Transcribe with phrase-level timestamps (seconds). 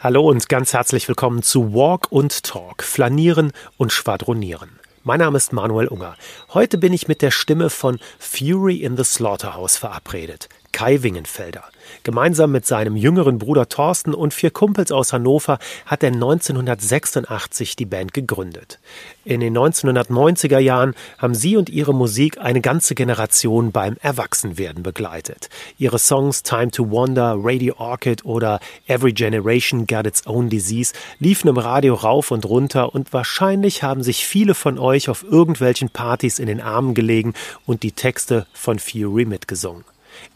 [0.00, 4.78] Hallo und ganz herzlich willkommen zu Walk und Talk, Flanieren und Schwadronieren.
[5.02, 6.14] Mein Name ist Manuel Unger.
[6.54, 10.48] Heute bin ich mit der Stimme von Fury in the Slaughterhouse verabredet.
[10.72, 11.64] Kai Wingenfelder.
[12.02, 17.86] Gemeinsam mit seinem jüngeren Bruder Thorsten und vier Kumpels aus Hannover hat er 1986 die
[17.86, 18.78] Band gegründet.
[19.24, 25.48] In den 1990er Jahren haben sie und ihre Musik eine ganze Generation beim Erwachsenwerden begleitet.
[25.78, 31.48] Ihre Songs Time to Wonder, Radio Orchid oder Every Generation Got Its Own Disease liefen
[31.48, 36.38] im Radio rauf und runter und wahrscheinlich haben sich viele von euch auf irgendwelchen Partys
[36.38, 37.34] in den Armen gelegen
[37.66, 39.84] und die Texte von Fury mitgesungen.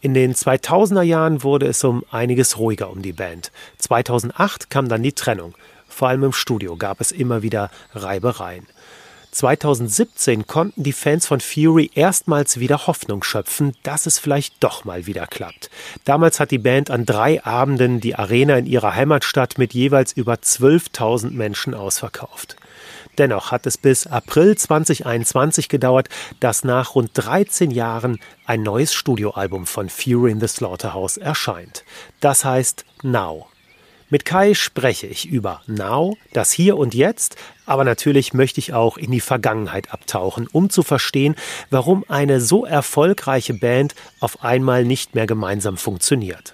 [0.01, 3.51] In den 2000er Jahren wurde es um einiges ruhiger um die Band.
[3.77, 5.55] 2008 kam dann die Trennung.
[5.87, 8.67] Vor allem im Studio gab es immer wieder Reibereien.
[9.33, 15.07] 2017 konnten die Fans von Fury erstmals wieder Hoffnung schöpfen, dass es vielleicht doch mal
[15.07, 15.69] wieder klappt.
[16.05, 20.35] Damals hat die Band an drei Abenden die Arena in ihrer Heimatstadt mit jeweils über
[20.35, 22.57] 12.000 Menschen ausverkauft.
[23.17, 29.65] Dennoch hat es bis April 2021 gedauert, dass nach rund 13 Jahren ein neues Studioalbum
[29.65, 31.83] von Fury in the Slaughterhouse erscheint.
[32.19, 33.47] Das heißt Now.
[34.09, 38.97] Mit Kai spreche ich über Now, das Hier und Jetzt, aber natürlich möchte ich auch
[38.97, 41.35] in die Vergangenheit abtauchen, um zu verstehen,
[41.71, 46.53] warum eine so erfolgreiche Band auf einmal nicht mehr gemeinsam funktioniert.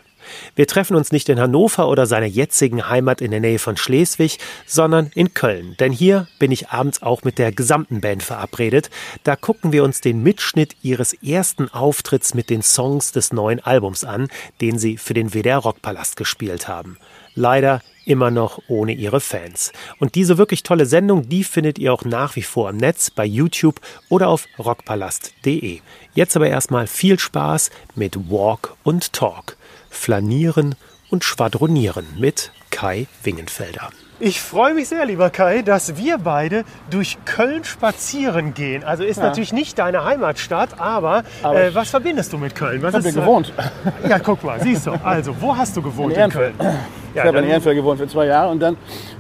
[0.56, 4.40] Wir treffen uns nicht in Hannover oder seiner jetzigen Heimat in der Nähe von Schleswig,
[4.66, 5.76] sondern in Köln.
[5.80, 8.90] Denn hier bin ich abends auch mit der gesamten Band verabredet.
[9.24, 14.04] Da gucken wir uns den Mitschnitt ihres ersten Auftritts mit den Songs des neuen Albums
[14.04, 14.28] an,
[14.62, 16.98] den sie für den WDR Rockpalast gespielt haben.
[17.36, 19.72] Leider immer noch ohne ihre Fans.
[20.00, 23.24] Und diese wirklich tolle Sendung, die findet ihr auch nach wie vor im Netz bei
[23.24, 25.80] YouTube oder auf rockpalast.de.
[26.16, 29.59] Jetzt aber erstmal viel Spaß mit Walk und Talk
[29.90, 30.76] flanieren
[31.10, 33.90] und schwadronieren mit Kai Wingenfelder.
[34.22, 38.84] Ich freue mich sehr, lieber Kai, dass wir beide durch Köln spazieren gehen.
[38.84, 39.24] Also ist ja.
[39.24, 42.82] natürlich nicht deine Heimatstadt, aber, aber äh, was verbindest du mit Köln?
[42.82, 43.54] Was ich habe gewohnt.
[43.58, 44.92] Äh, ja, guck mal, siehst du.
[44.92, 46.54] Also, wo hast du gewohnt in, in Köln?
[46.60, 48.76] Ja, ich habe in Ehrenfeld gewohnt für zwei Jahre und dann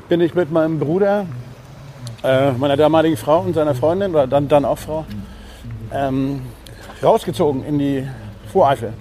[0.09, 1.25] bin ich mit meinem Bruder,
[2.21, 5.05] äh, meiner damaligen Frau und seiner Freundin, oder dann, dann auch Frau,
[5.93, 6.41] ähm,
[7.01, 8.07] rausgezogen in die
[8.51, 8.93] Voreifel.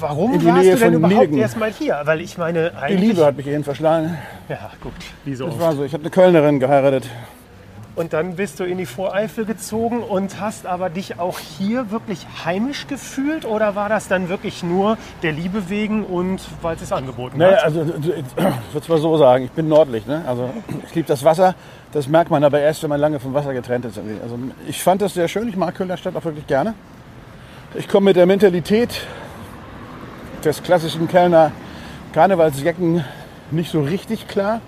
[0.00, 2.00] Warum in die warst Nähe du denn überhaupt erstmal hier?
[2.04, 4.16] Weil ich meine, Die Liebe hat mich hierhin verschlagen.
[4.48, 4.92] Ja, gut.
[5.24, 5.62] Wie so das oft.
[5.62, 5.84] war so.
[5.84, 7.08] Ich habe eine Kölnerin geheiratet.
[7.96, 12.24] Und dann bist du in die Voreifel gezogen und hast aber dich auch hier wirklich
[12.44, 13.44] heimisch gefühlt?
[13.44, 17.58] Oder war das dann wirklich nur der Liebe wegen und weil es es angeboten naja,
[17.58, 17.64] hat?
[17.64, 20.06] also ich würde zwar so sagen, ich bin nordlich.
[20.06, 20.22] Ne?
[20.26, 20.50] Also
[20.86, 21.54] ich liebe das Wasser.
[21.92, 23.98] Das merkt man aber erst, wenn man lange vom Wasser getrennt ist.
[23.98, 24.38] Also
[24.68, 25.48] ich fand das sehr schön.
[25.48, 26.74] Ich mag Kölner Stadt auch wirklich gerne.
[27.74, 29.02] Ich komme mit der Mentalität
[30.44, 31.52] des klassischen Kellner
[32.12, 33.04] Karnevalsjacken
[33.50, 34.60] nicht so richtig klar.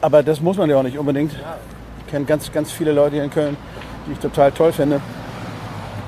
[0.00, 1.32] Aber das muss man ja auch nicht unbedingt.
[2.00, 3.56] Ich kenne ganz, ganz viele Leute hier in Köln,
[4.06, 5.00] die ich total toll finde.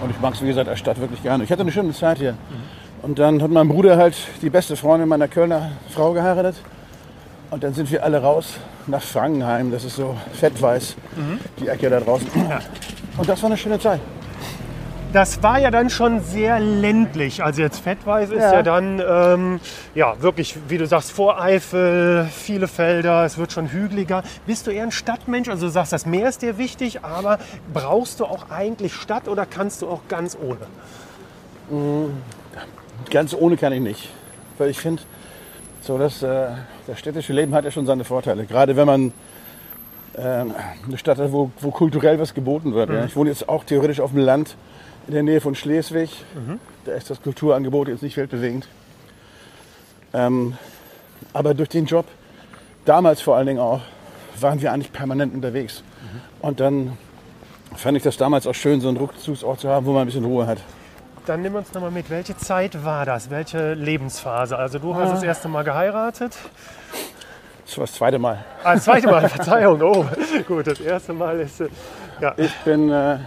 [0.02, 1.44] Und ich mag es, wie gesagt, als Stadt wirklich gerne.
[1.44, 2.34] Ich hatte eine schöne Zeit hier.
[3.02, 6.56] Und dann hat mein Bruder halt die beste Freundin meiner Kölner Frau geheiratet.
[7.50, 8.54] Und dann sind wir alle raus
[8.86, 9.70] nach Frankenheim.
[9.70, 10.96] Das ist so fettweiß,
[11.60, 12.28] die Ecke da draußen.
[13.16, 14.00] Und das war eine schöne Zeit
[15.16, 17.42] das war ja dann schon sehr ländlich.
[17.42, 19.60] Also jetzt Fettweiß ist ja, ja dann ähm,
[19.94, 24.22] ja wirklich, wie du sagst, Voreifel, viele Felder, es wird schon hügeliger.
[24.46, 25.48] Bist du eher ein Stadtmensch?
[25.48, 27.38] Also du sagst, das Meer ist dir wichtig, aber
[27.72, 30.58] brauchst du auch eigentlich Stadt oder kannst du auch ganz ohne?
[31.70, 32.12] Mm,
[33.10, 34.10] ganz ohne kann ich nicht.
[34.58, 35.02] Weil ich finde,
[35.80, 36.48] so das, äh,
[36.86, 38.44] das städtische Leben hat ja schon seine Vorteile.
[38.44, 39.12] Gerade wenn man
[40.12, 42.90] äh, eine Stadt hat, wo, wo kulturell was geboten wird.
[42.90, 42.96] Mhm.
[42.96, 43.04] Ja.
[43.06, 44.56] Ich wohne jetzt auch theoretisch auf dem Land
[45.06, 46.10] in der Nähe von Schleswig.
[46.34, 46.58] Mhm.
[46.84, 48.68] Da ist das Kulturangebot jetzt nicht weltbewegend.
[50.12, 50.56] Ähm,
[51.32, 52.06] aber durch den Job,
[52.84, 53.80] damals vor allen Dingen auch,
[54.40, 55.82] waren wir eigentlich permanent unterwegs.
[55.82, 56.20] Mhm.
[56.46, 56.98] Und dann
[57.74, 60.24] fand ich das damals auch schön, so einen Rückzugsort zu haben, wo man ein bisschen
[60.24, 60.58] Ruhe hat.
[61.26, 62.08] Dann nimm uns nochmal mit.
[62.08, 63.30] Welche Zeit war das?
[63.30, 64.56] Welche Lebensphase?
[64.56, 65.14] Also du hast ah.
[65.14, 66.36] das erste Mal geheiratet.
[67.66, 68.44] Das war das zweite Mal.
[68.62, 69.82] Ah, das zweite Mal, Verzeihung.
[69.82, 70.06] Oh,
[70.46, 71.60] gut, das erste Mal ist.
[71.60, 71.68] Äh,
[72.20, 72.32] ja.
[72.36, 73.18] Ich bin äh,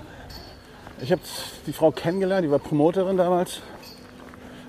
[1.01, 1.21] ich habe
[1.67, 3.61] die Frau kennengelernt, die war Promoterin damals,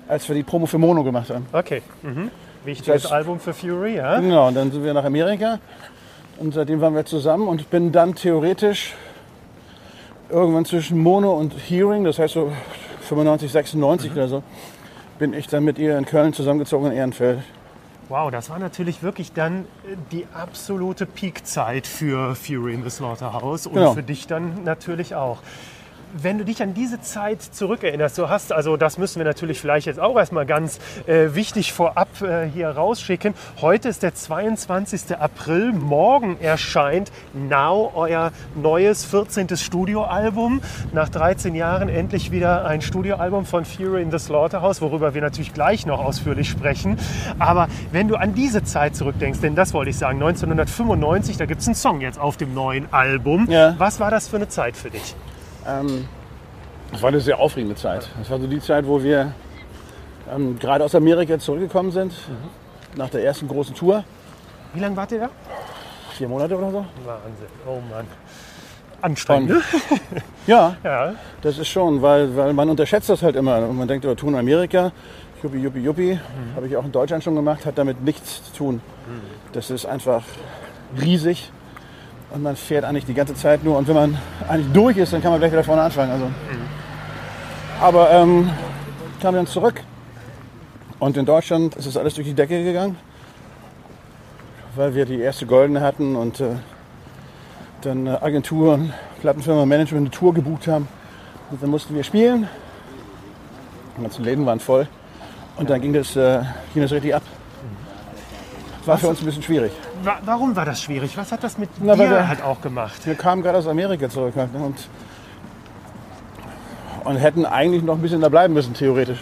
[0.07, 1.45] als wir die Promo für Mono gemacht haben.
[1.51, 1.81] Okay.
[2.01, 2.31] Mhm.
[2.63, 4.19] Wichtiges das heißt, Album für Fury, ja?
[4.19, 5.59] Genau, und dann sind wir nach Amerika
[6.39, 8.93] und seitdem waren wir zusammen und bin dann theoretisch
[10.29, 12.51] irgendwann zwischen Mono und Hearing, das heißt so
[13.01, 14.17] 95, 96 mhm.
[14.17, 14.43] oder so,
[15.19, 17.39] bin ich dann mit ihr in Köln zusammengezogen in Ehrenfeld.
[18.09, 19.65] Wow, das war natürlich wirklich dann
[20.11, 23.93] die absolute Peakzeit für Fury in the Slaughterhouse und genau.
[23.93, 25.37] für dich dann natürlich auch.
[26.13, 29.87] Wenn du dich an diese Zeit zurückerinnerst, du hast, also das müssen wir natürlich vielleicht
[29.87, 33.33] jetzt auch erstmal ganz äh, wichtig vorab äh, hier rausschicken.
[33.61, 35.17] Heute ist der 22.
[35.17, 39.55] April, morgen erscheint Now, euer neues 14.
[39.55, 40.61] Studioalbum.
[40.93, 45.53] Nach 13 Jahren endlich wieder ein Studioalbum von Fury in the Slaughterhouse, worüber wir natürlich
[45.53, 46.97] gleich noch ausführlich sprechen.
[47.39, 51.61] Aber wenn du an diese Zeit zurückdenkst, denn das wollte ich sagen, 1995, da gibt
[51.61, 53.49] es einen Song jetzt auf dem neuen Album.
[53.49, 53.75] Ja.
[53.77, 55.15] Was war das für eine Zeit für dich?
[55.67, 56.07] Ähm,
[56.91, 58.07] das war eine sehr aufregende Zeit.
[58.19, 59.31] Das war so die Zeit, wo wir
[60.33, 62.13] ähm, gerade aus Amerika zurückgekommen sind,
[62.95, 64.03] nach der ersten großen Tour.
[64.73, 65.29] Wie lange wart ihr da?
[66.13, 66.85] Vier Monate oder so.
[67.05, 67.47] Wahnsinn.
[67.67, 68.05] Oh Mann.
[69.01, 69.61] Anstrengend, ne?
[70.47, 71.13] Ja, Ja.
[71.41, 73.57] das ist schon, weil, weil man unterschätzt das halt immer.
[73.67, 74.91] Und man denkt, oh, Tour in Amerika,
[75.41, 76.19] Juppie, Juppie, Juppie,
[76.55, 78.81] habe ich auch in Deutschland schon gemacht, hat damit nichts zu tun.
[79.53, 80.23] Das ist einfach
[81.01, 81.51] riesig
[82.33, 83.77] und man fährt eigentlich die ganze Zeit nur.
[83.77, 84.17] Und wenn man
[84.47, 86.11] eigentlich durch ist, dann kann man gleich wieder vorne anfangen.
[86.11, 86.25] Also.
[87.81, 88.49] Aber ähm,
[89.21, 89.81] kam dann zurück
[90.99, 92.95] und in Deutschland ist es alles durch die Decke gegangen,
[94.75, 96.55] weil wir die erste Goldene hatten und äh,
[97.81, 100.87] dann äh, Agenturen, Plattenfirma, Management eine Tour gebucht haben.
[101.49, 102.47] Und dann mussten wir spielen.
[103.97, 104.87] Die ganzen Läden waren voll.
[105.57, 106.41] Und dann ging das, äh,
[106.73, 107.23] ging das richtig ab.
[108.85, 109.71] War für uns ein bisschen schwierig.
[110.03, 111.15] Wa warum war das schwierig?
[111.17, 113.05] Was hat das mit Na, dir wir- halt auch gemacht?
[113.05, 114.75] Wir kamen gerade aus Amerika zurück halt, ne, und,
[117.03, 119.19] und hätten eigentlich noch ein bisschen da bleiben müssen, theoretisch.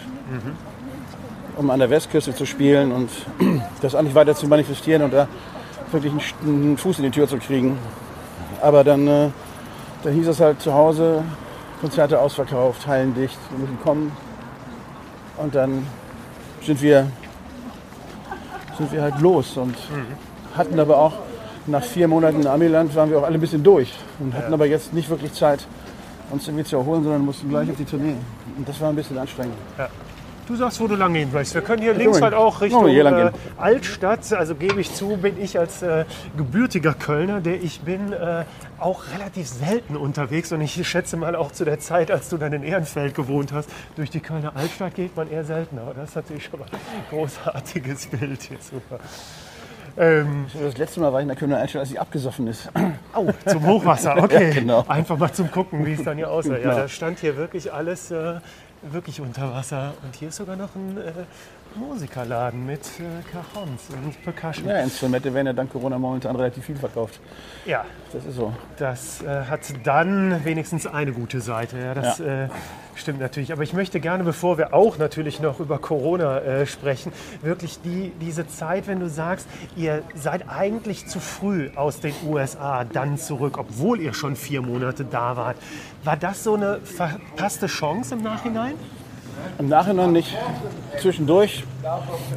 [1.56, 3.10] Um an der Westküste zu spielen und
[3.82, 5.28] das eigentlich weiter zu manifestieren und da
[5.92, 6.12] wirklich
[6.42, 7.76] einen Fuß in die Tür zu kriegen.
[8.62, 9.28] Aber dann, äh,
[10.02, 11.22] dann hieß es halt zu Hause,
[11.80, 14.12] Konzerte ausverkauft, Hallen dicht, wir müssen kommen.
[15.36, 15.86] Und dann
[16.64, 17.08] sind wir,
[18.80, 19.76] sind wir halt los und
[20.56, 21.12] hatten aber auch
[21.66, 24.64] nach vier Monaten in Amiland waren wir auch alle ein bisschen durch und hatten aber
[24.64, 25.66] jetzt nicht wirklich Zeit,
[26.30, 28.16] uns irgendwie zu erholen, sondern mussten gleich auf die Tournee.
[28.56, 29.54] Und das war ein bisschen anstrengend.
[30.50, 31.54] Du sagst, wo du lang gehen möchtest.
[31.54, 33.30] Wir können hier links halt auch Richtung hier lang äh.
[33.56, 34.32] Altstadt.
[34.32, 36.04] Also gebe ich zu, bin ich als äh,
[36.36, 38.42] gebürtiger Kölner, der ich bin, äh,
[38.80, 40.50] auch relativ selten unterwegs.
[40.50, 43.70] Und ich schätze mal auch zu der Zeit, als du dann in Ehrenfeld gewohnt hast,
[43.94, 45.82] durch die Kölner Altstadt geht man eher seltener.
[45.82, 48.58] Aber das ist natürlich schon mal ein großartiges Bild hier.
[48.58, 48.98] Super.
[49.96, 52.68] Ähm, Das letzte Mal war ich in der Kölner Altstadt, als sie abgesoffen ist.
[53.14, 54.48] Oh, zum Hochwasser, okay.
[54.48, 54.84] Ja, genau.
[54.88, 56.54] Einfach mal zum Gucken, wie es dann hier aussah.
[56.54, 56.74] Ja, Genau.
[56.74, 58.40] da stand hier wirklich alles äh,
[58.82, 59.94] wirklich unter Wasser.
[60.02, 61.12] Und hier ist sogar noch ein äh,
[61.78, 64.68] Musikerladen mit äh, Cajons und Percussion.
[64.68, 67.20] Ja, Instrumente werden ja dank Corona momentan relativ viel verkauft.
[67.66, 68.52] Ja, Das ist so.
[68.78, 71.78] das äh, hat dann wenigstens eine gute Seite.
[71.78, 72.48] Ja, das Äh,
[73.00, 73.52] stimmt natürlich.
[73.52, 77.12] Aber ich möchte gerne, bevor wir auch natürlich noch über Corona äh, sprechen,
[77.42, 82.84] wirklich die, diese Zeit, wenn du sagst, ihr seid eigentlich zu früh aus den USA
[82.84, 85.56] dann zurück, obwohl ihr schon vier Monate da wart.
[86.04, 88.74] War das so eine verpasste Chance im Nachhinein?
[89.58, 90.36] Im Nachhinein nicht.
[91.00, 91.64] Zwischendurch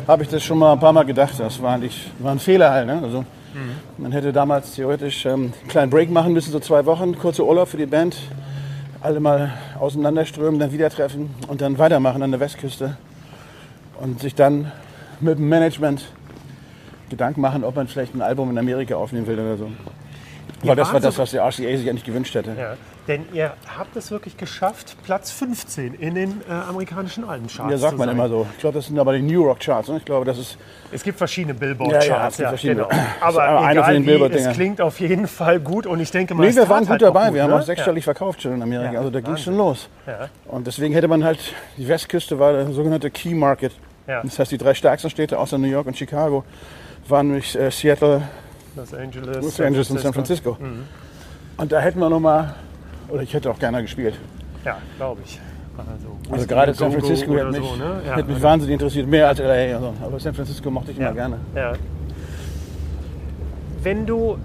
[0.07, 1.33] habe ich das schon mal ein paar Mal gedacht.
[1.37, 2.87] Das war, nicht, war ein Fehler halt.
[2.87, 3.01] Ne?
[3.03, 3.25] Also,
[3.97, 7.67] Man hätte damals theoretisch ähm, einen kleinen Break machen müssen, so zwei Wochen, kurzer Urlaub
[7.67, 8.15] für die Band.
[9.03, 12.95] Alle mal auseinanderströmen, dann wieder treffen und dann weitermachen an der Westküste.
[13.99, 14.71] Und sich dann
[15.19, 16.05] mit dem Management
[17.09, 19.69] Gedanken machen, ob man vielleicht ein Album in Amerika aufnehmen will oder so.
[20.63, 22.55] Weil das war das, was der RCA sich eigentlich gewünscht hätte.
[22.57, 22.77] Ja.
[23.07, 27.97] Denn ihr habt es wirklich geschafft, Platz 15 in den äh, amerikanischen Albencharts Ja, sagt
[27.97, 28.15] man sein.
[28.15, 28.47] immer so.
[28.53, 29.89] Ich glaube, das sind aber die New Rock Charts.
[29.89, 29.97] Ne?
[29.97, 30.57] Ich glaube, das ist
[30.89, 32.07] Es gibt verschiedene Ja, Billboard-Charts.
[32.07, 32.83] ja, es gibt verschiedene.
[32.89, 33.01] genau.
[33.21, 36.43] Aber egal von den wie, es klingt auf jeden Fall gut und ich denke mal,
[36.43, 37.25] Nee, es wir waren gut halt dabei.
[37.25, 37.57] gut, wir haben ne?
[37.57, 38.93] auch sechsstellig verkauft schon in Amerika.
[38.93, 39.43] Ja, also da ging Wahnsinn.
[39.43, 39.89] schon los.
[40.07, 40.29] Ja.
[40.45, 41.39] Und deswegen hätte man halt,
[41.77, 43.73] die Westküste war der sogenannte Key Market.
[44.07, 44.21] Ja.
[44.23, 46.45] Das heißt, die drei stärksten Städte außer New York und Chicago
[47.09, 48.21] waren nämlich äh, Seattle,
[48.77, 50.55] Los Angeles, Los Angeles und San Francisco.
[50.59, 50.85] Mhm.
[51.57, 52.55] Und da hätten wir nochmal,
[53.09, 54.19] oder ich hätte auch gerne gespielt.
[54.65, 55.39] Ja, glaube ich.
[55.77, 58.01] Also, Also gerade San Francisco hätte mich, so, ne?
[58.05, 59.75] ja, hätte mich oder- wahnsinnig interessiert, mehr als LA.
[59.75, 59.93] Also.
[60.03, 61.13] Aber San Francisco mochte ich immer ja.
[61.13, 61.37] gerne.
[61.55, 61.73] Ja.
[63.81, 64.37] Wenn du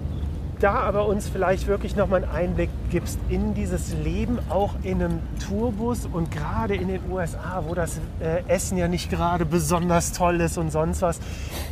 [0.59, 5.19] da aber uns vielleicht wirklich nochmal einen Einblick gibst in dieses Leben, auch in einem
[5.47, 10.41] Tourbus und gerade in den USA, wo das äh, Essen ja nicht gerade besonders toll
[10.41, 11.19] ist und sonst was.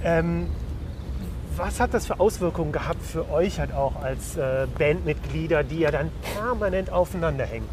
[0.06, 0.48] Ähm,
[1.57, 5.91] was hat das für Auswirkungen gehabt für euch halt auch als äh, Bandmitglieder, die ja
[5.91, 7.67] dann permanent aufeinander hängen?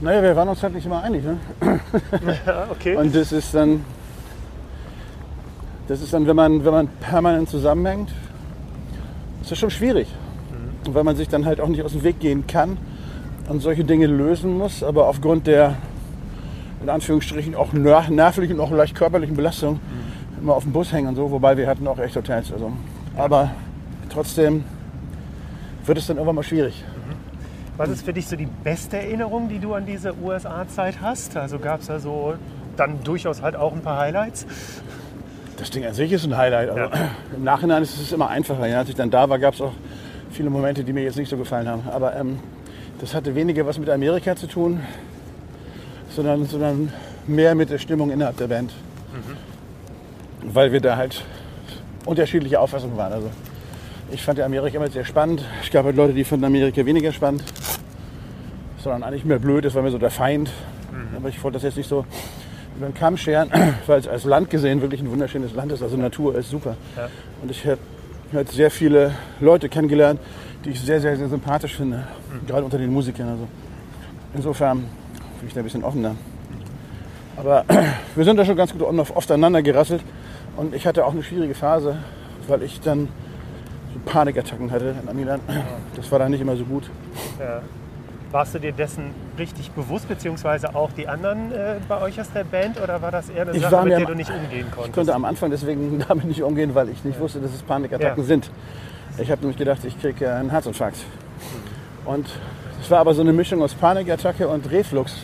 [0.00, 1.22] Naja, wir waren uns halt nicht immer einig.
[1.24, 1.38] Ne?
[2.46, 2.96] Ja, okay.
[2.96, 3.84] Und das ist dann,
[5.88, 8.10] das ist dann, wenn man, wenn man permanent zusammenhängt,
[9.42, 10.08] ist das schon schwierig.
[10.86, 12.76] Und weil man sich dann halt auch nicht aus dem Weg gehen kann
[13.48, 15.76] und solche Dinge lösen muss, aber aufgrund der,
[16.82, 19.78] in Anführungsstrichen, auch ner- nervlichen und auch leicht körperlichen Belastung
[20.42, 22.52] immer auf dem Bus hängen und so, wobei wir hatten auch echt Hotels.
[22.52, 22.72] Also.
[23.16, 23.50] Aber
[24.10, 24.64] trotzdem
[25.86, 26.84] wird es dann irgendwann mal schwierig.
[27.76, 31.36] Was ist für dich so die beste Erinnerung, die du an diese USA-Zeit hast?
[31.36, 32.34] Also gab es da so
[32.76, 34.46] dann durchaus halt auch ein paar Highlights?
[35.56, 36.70] Das Ding an sich ist ein Highlight.
[36.70, 37.10] Also Ja.
[37.36, 38.66] Im Nachhinein ist es immer einfacher.
[38.66, 39.72] Ja, als ich dann da war, gab es auch
[40.30, 41.82] viele Momente, die mir jetzt nicht so gefallen haben.
[41.90, 42.38] Aber ähm,
[43.00, 44.80] das hatte weniger was mit Amerika zu tun,
[46.10, 46.92] sondern, sondern
[47.26, 48.72] mehr mit der Stimmung innerhalb der Band.
[50.42, 51.24] Weil wir da halt
[52.04, 53.12] unterschiedliche Auffassungen waren.
[53.12, 53.30] Also
[54.10, 55.44] ich fand Amerika immer sehr spannend.
[55.62, 57.44] Es gab halt Leute, die fanden Amerika weniger spannend.
[58.78, 60.50] Sondern eigentlich mehr blöd, das war mir so der Feind.
[61.16, 62.04] Aber ich wollte das jetzt nicht so
[62.76, 63.50] über den Kamm scheren,
[63.86, 65.82] weil es als Land gesehen wirklich ein wunderschönes Land ist.
[65.82, 66.76] Also Natur ist super.
[66.96, 67.08] Ja.
[67.40, 67.78] Und ich habe
[68.32, 70.20] halt sehr viele Leute kennengelernt,
[70.64, 72.04] die ich sehr, sehr, sehr sympathisch finde.
[72.46, 73.28] Gerade unter den Musikern.
[73.28, 73.46] Also
[74.34, 74.78] insofern
[75.38, 76.16] bin ich da ein bisschen offener.
[77.36, 77.64] Aber
[78.16, 80.02] wir sind da schon ganz gut oft aneinander gerasselt.
[80.56, 81.96] Und ich hatte auch eine schwierige Phase,
[82.48, 83.08] weil ich dann
[83.94, 85.42] so Panikattacken hatte in Amiland.
[85.96, 86.90] Das war dann nicht immer so gut.
[87.38, 87.62] Ja.
[88.30, 92.44] Warst du dir dessen richtig bewusst, beziehungsweise auch die anderen äh, bei euch aus der
[92.44, 92.80] Band?
[92.80, 94.94] Oder war das eher eine Ich Sache, mit der am- du nicht umgehen Ich konntest?
[94.94, 98.26] konnte am Anfang deswegen damit nicht umgehen, weil ich nicht wusste, dass es Panikattacken Ja.
[98.26, 98.50] sind.
[99.18, 100.96] Ich habe nämlich gedacht, ich kriege einen Herzinfarkt.
[102.06, 102.26] Und
[102.80, 105.14] es war aber so eine Mischung aus Panikattacke und Reflux.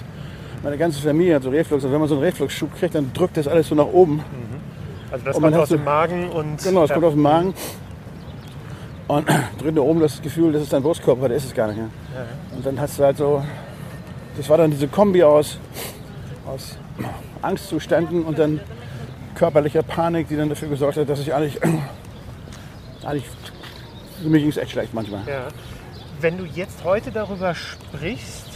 [0.62, 1.84] Meine ganze Familie hat so Reflux.
[1.84, 4.22] Und wenn man so einen Refluxschub kriegt, dann drückt das alles so nach oben.
[5.10, 6.94] Also das man kommt aus dem Magen und Genau, es ja.
[6.94, 7.54] kommt aus dem Magen.
[9.06, 9.26] Und
[9.58, 11.78] drückt nach oben das Gefühl, das ist dein Brustkorb, aber der ist es gar nicht.
[11.78, 11.86] Ja.
[12.54, 13.42] Und dann hast du halt so,
[14.36, 15.58] das war dann diese Kombi aus,
[16.46, 16.76] aus
[17.42, 18.60] Angstzuständen und dann
[19.34, 21.58] körperlicher Panik, die dann dafür gesorgt hat, dass ich eigentlich,
[23.04, 23.24] eigentlich
[24.22, 25.20] mir ging es echt schlecht manchmal.
[25.26, 25.48] Ja.
[26.20, 28.47] Wenn du jetzt heute darüber sprichst,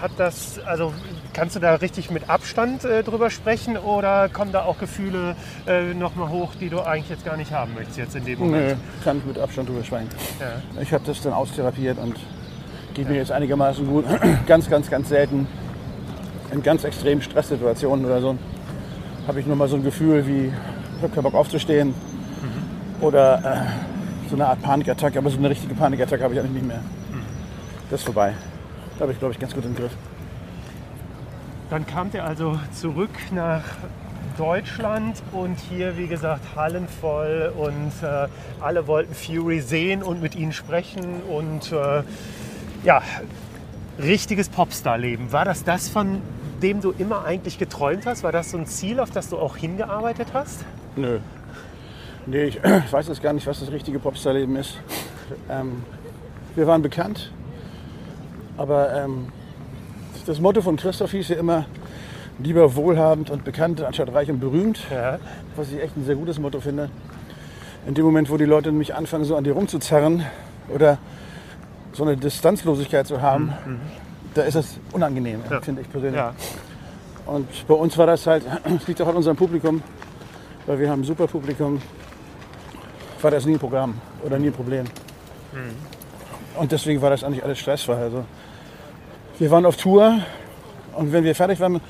[0.00, 0.92] hat das, also
[1.32, 5.36] kannst du da richtig mit Abstand äh, drüber sprechen oder kommen da auch Gefühle
[5.66, 8.68] äh, nochmal hoch, die du eigentlich jetzt gar nicht haben möchtest jetzt in dem Moment?
[8.68, 8.74] Nö,
[9.04, 10.08] kann ich mit Abstand drüber schweigen.
[10.40, 10.82] Ja.
[10.82, 12.16] Ich habe das dann austherapiert und
[12.94, 14.04] geht mir jetzt einigermaßen gut.
[14.46, 15.46] ganz, ganz, ganz selten
[16.52, 18.38] in ganz extremen Stresssituationen oder so
[19.26, 20.46] habe ich nur mal so ein Gefühl wie,
[20.96, 21.94] ich habe keinen Bock aufzustehen
[23.00, 26.66] oder äh, so eine Art Panikattacke, aber so eine richtige Panikattacke habe ich eigentlich nicht
[26.66, 26.80] mehr.
[27.90, 28.34] Das ist vorbei.
[28.96, 29.92] Da habe ich, glaube ich, ganz gut im Griff.
[31.70, 33.62] Dann kamt ihr also zurück nach
[34.38, 38.28] Deutschland und hier, wie gesagt, Hallen voll und äh,
[38.60, 42.02] alle wollten Fury sehen und mit ihnen sprechen und äh,
[42.84, 43.02] ja,
[43.98, 45.32] richtiges Popstar-Leben.
[45.32, 46.20] War das das, von
[46.62, 48.22] dem du immer eigentlich geträumt hast?
[48.22, 50.64] War das so ein Ziel, auf das du auch hingearbeitet hast?
[50.96, 51.18] Nö.
[52.26, 54.78] Nee, ich, ich weiß jetzt gar nicht, was das richtige Popstar-Leben ist.
[55.50, 55.82] Ähm,
[56.54, 57.32] wir waren bekannt,
[58.56, 59.26] aber ähm,
[60.26, 61.66] das Motto von Christoph hieß ja immer,
[62.38, 65.18] lieber wohlhabend und bekannt anstatt reich und berühmt, Ja.
[65.56, 66.90] was ich echt ein sehr gutes Motto finde.
[67.86, 70.24] In dem Moment, wo die Leute mich anfangen, so an dir rumzuzerren
[70.74, 70.98] oder
[71.92, 73.52] so eine Distanzlosigkeit zu haben,
[74.34, 75.60] da ist das unangenehm, Ja.
[75.60, 76.18] finde ich persönlich.
[76.18, 76.34] Ja.
[77.24, 78.44] Und bei uns war das halt,
[78.80, 79.82] es liegt auch an unserem Publikum,
[80.66, 81.80] weil wir haben ein super Publikum,
[83.22, 83.94] war das nie ein Programm
[84.24, 84.84] oder nie ein Problem.
[86.58, 87.94] Und deswegen war das eigentlich alles stressfrei.
[87.96, 88.24] Also
[89.38, 90.20] wir waren auf Tour
[90.94, 91.80] und wenn wir fertig waren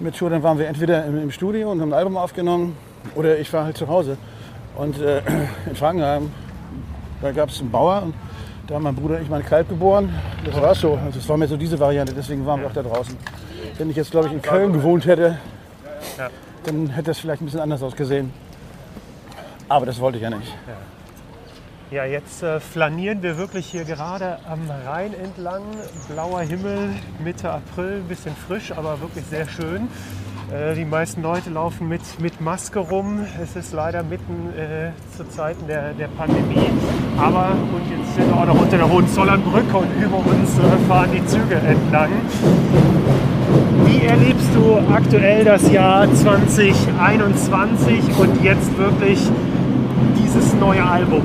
[0.00, 2.76] mit Tour, dann waren wir entweder im, im Studio und haben ein Album aufgenommen
[3.14, 4.16] oder ich war halt zu Hause.
[4.76, 5.22] Und äh,
[5.66, 6.32] in Frankenheim,
[7.20, 8.14] da gab es einen Bauer und
[8.66, 10.12] da haben mein Bruder und ich mein Kalb geboren.
[10.44, 10.98] Das war so.
[11.04, 13.16] Also es war mir so diese Variante, deswegen waren wir auch da draußen.
[13.76, 15.38] Wenn ich jetzt, glaube ich, in Köln gewohnt hätte,
[16.64, 18.32] dann hätte das vielleicht ein bisschen anders ausgesehen.
[19.68, 20.52] Aber das wollte ich ja nicht.
[21.90, 25.62] Ja, jetzt äh, flanieren wir wirklich hier gerade am Rhein entlang.
[26.08, 26.88] Blauer Himmel,
[27.22, 29.88] Mitte April, ein bisschen frisch, aber wirklich sehr schön.
[30.50, 33.20] Äh, die meisten Leute laufen mit, mit Maske rum.
[33.40, 36.70] Es ist leider mitten äh, zu Zeiten der, der Pandemie.
[37.18, 41.10] Aber und jetzt sind wir auch noch unter der Hohenzollernbrücke und über uns äh, fahren
[41.14, 42.10] die Züge entlang.
[43.84, 49.20] Wie erlebst du aktuell das Jahr 2021 und jetzt wirklich
[50.16, 51.22] dieses neue Album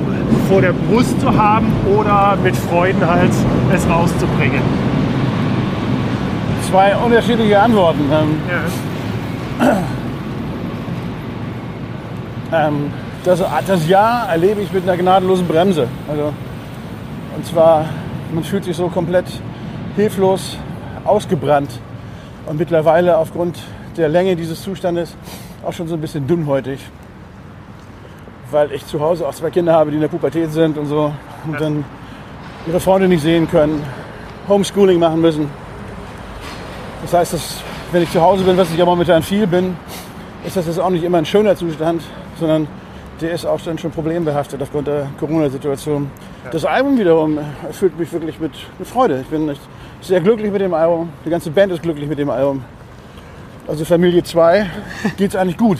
[0.50, 3.30] vor der Brust zu haben oder mit Freuden halt
[3.72, 4.60] es rauszubringen?
[6.68, 8.00] Zwei unterschiedliche Antworten.
[8.12, 8.36] Ähm,
[12.50, 12.66] Ja.
[12.66, 12.90] ähm,
[13.22, 15.86] das, das Jahr erlebe ich mit einer gnadenlosen Bremse.
[16.08, 16.32] Also,
[17.36, 17.84] und zwar,
[18.34, 19.26] man fühlt sich so komplett
[19.94, 20.58] hilflos
[21.04, 21.70] ausgebrannt
[22.46, 23.56] und mittlerweile aufgrund
[23.96, 25.16] der Länge dieses Zustandes
[25.64, 26.80] auch schon so ein bisschen dünnhäutig.
[28.50, 31.12] Weil ich zu Hause auch zwei Kinder habe, die in der Pubertät sind und so
[31.46, 31.84] und dann
[32.66, 33.82] ihre Freunde nicht sehen können,
[34.48, 35.48] Homeschooling machen müssen.
[37.02, 39.76] Das heißt, dass, wenn ich zu Hause bin, was ich ja momentan viel bin,
[40.44, 42.02] ist das jetzt auch nicht immer ein schöner Zustand,
[42.38, 42.66] sondern
[43.20, 46.10] der ist auch dann schon problembehaftet aufgrund der Corona-Situation.
[46.50, 49.20] Das Album wiederum erfüllt mich wirklich mit, mit Freude.
[49.20, 49.60] Ich bin echt
[50.00, 51.10] sehr glücklich mit dem Album.
[51.24, 52.64] Die ganze Band ist glücklich mit dem Album.
[53.68, 54.70] Also Familie 2
[55.16, 55.78] geht es eigentlich gut.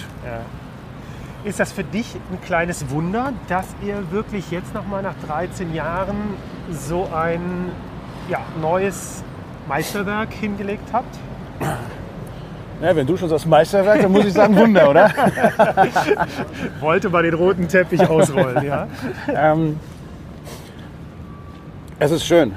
[1.43, 6.35] Ist das für dich ein kleines Wunder, dass ihr wirklich jetzt nochmal nach 13 Jahren
[6.71, 7.71] so ein
[8.29, 9.25] ja, neues
[9.67, 11.17] Meisterwerk hingelegt habt?
[12.83, 15.11] Ja, wenn du schon sagst Meisterwerk, dann muss ich sagen Wunder, oder?
[16.81, 18.87] Wollte mal den roten Teppich ausrollen, ja?
[19.35, 19.81] ähm,
[21.99, 22.53] es ist schön.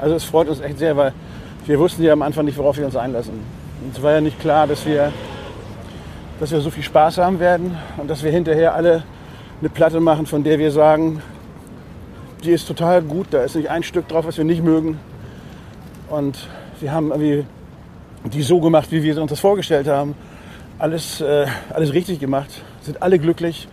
[0.00, 1.12] Also es freut uns echt sehr, weil
[1.66, 3.34] wir wussten ja am Anfang nicht, worauf wir uns einlassen.
[3.82, 5.12] Und es war ja nicht klar, dass wir,
[6.40, 9.02] dass wir so viel Spaß haben werden und dass wir hinterher alle
[9.60, 11.20] eine Platte machen, von der wir sagen,
[12.44, 15.00] die ist total gut, da ist nicht ein Stück drauf, was wir nicht mögen.
[16.08, 16.48] Und
[16.80, 17.44] wir haben irgendwie
[18.24, 20.14] die so gemacht, wie wir uns das vorgestellt haben.
[20.78, 23.68] Alles, äh, alles richtig gemacht, sind alle glücklich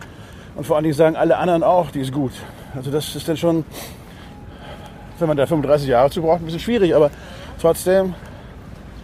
[0.56, 2.32] und vor allen Dingen sagen alle anderen auch, die ist gut.
[2.74, 3.64] Also das ist dann schon,
[5.18, 7.10] wenn man da 35 Jahre zu braucht, ein bisschen schwierig, aber
[7.60, 8.14] trotzdem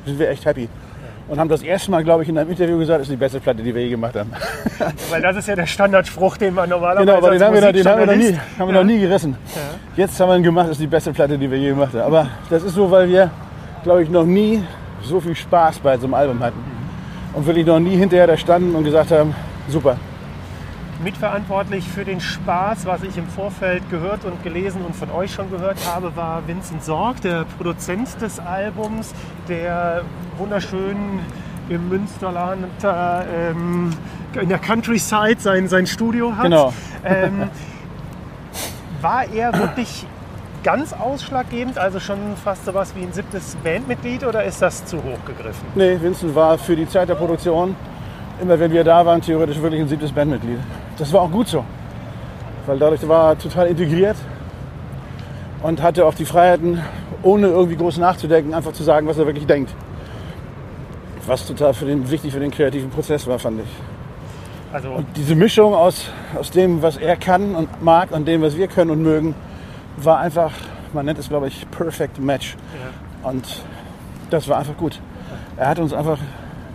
[0.05, 0.69] sind wir echt happy.
[1.29, 3.41] Und haben das erste Mal, glaube ich, in einem Interview gesagt, das ist die beste
[3.41, 4.31] Platte, die wir je gemacht haben.
[5.11, 7.73] Weil das ist ja der Standardspruch, den man normalerweise Genau, aber den, haben wir, noch,
[7.73, 9.37] den haben wir, noch, nie, haben wir noch nie gerissen.
[9.97, 12.03] Jetzt haben wir ihn gemacht, das ist die beste Platte, die wir je gemacht haben.
[12.03, 13.31] Aber das ist so, weil wir,
[13.85, 14.63] glaube ich, noch nie
[15.03, 16.59] so viel Spaß bei so einem Album hatten.
[17.35, 19.35] Und wirklich noch nie hinterher da standen und gesagt haben,
[19.69, 19.97] super.
[21.03, 25.51] Mitverantwortlich für den Spaß, was ich im Vorfeld gehört und gelesen und von euch schon
[25.51, 29.13] gehört habe, war Vincent Sorg, der Produzent des Albums,
[29.49, 30.03] der
[30.39, 31.21] wunderschön
[31.69, 33.91] im Münsterland äh, ähm,
[34.41, 36.45] in der Countryside sein, sein Studio hat.
[36.45, 36.73] Genau.
[37.05, 37.51] Ähm,
[39.01, 40.07] war er wirklich
[40.63, 45.19] ganz ausschlaggebend, also schon fast sowas wie ein siebtes Bandmitglied oder ist das zu hoch
[45.27, 45.67] gegriffen?
[45.75, 47.75] Nee, Vincent war für die Zeit der Produktion,
[48.41, 50.59] immer wenn wir da waren, theoretisch wirklich ein siebtes Bandmitglied.
[50.99, 51.65] Das war auch gut so.
[52.67, 54.17] Weil dadurch war er total integriert
[55.63, 56.81] und hatte auch die Freiheiten,
[57.23, 59.75] ohne irgendwie groß nachzudenken, einfach zu sagen, was er wirklich denkt.
[61.27, 63.67] Was total für den, wichtig für den kreativen Prozess war, fand ich.
[64.73, 66.07] Also Diese Mischung aus,
[66.39, 69.35] aus dem, was er kann und mag und dem, was wir können und mögen,
[69.97, 70.53] war einfach,
[70.93, 72.57] man nennt es glaube ich, Perfect Match.
[73.23, 73.63] Und
[74.31, 75.01] das war einfach gut.
[75.57, 76.19] Er hat uns einfach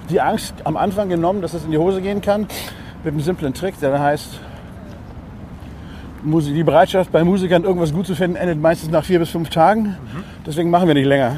[0.10, 2.48] die Angst am Anfang genommen, dass es in die Hose gehen kann,
[3.04, 4.40] mit einem simplen Trick, der heißt,
[6.24, 9.96] die Bereitschaft bei Musikern irgendwas gut zu finden, endet meistens nach vier bis fünf Tagen.
[10.46, 11.38] Deswegen machen wir nicht länger.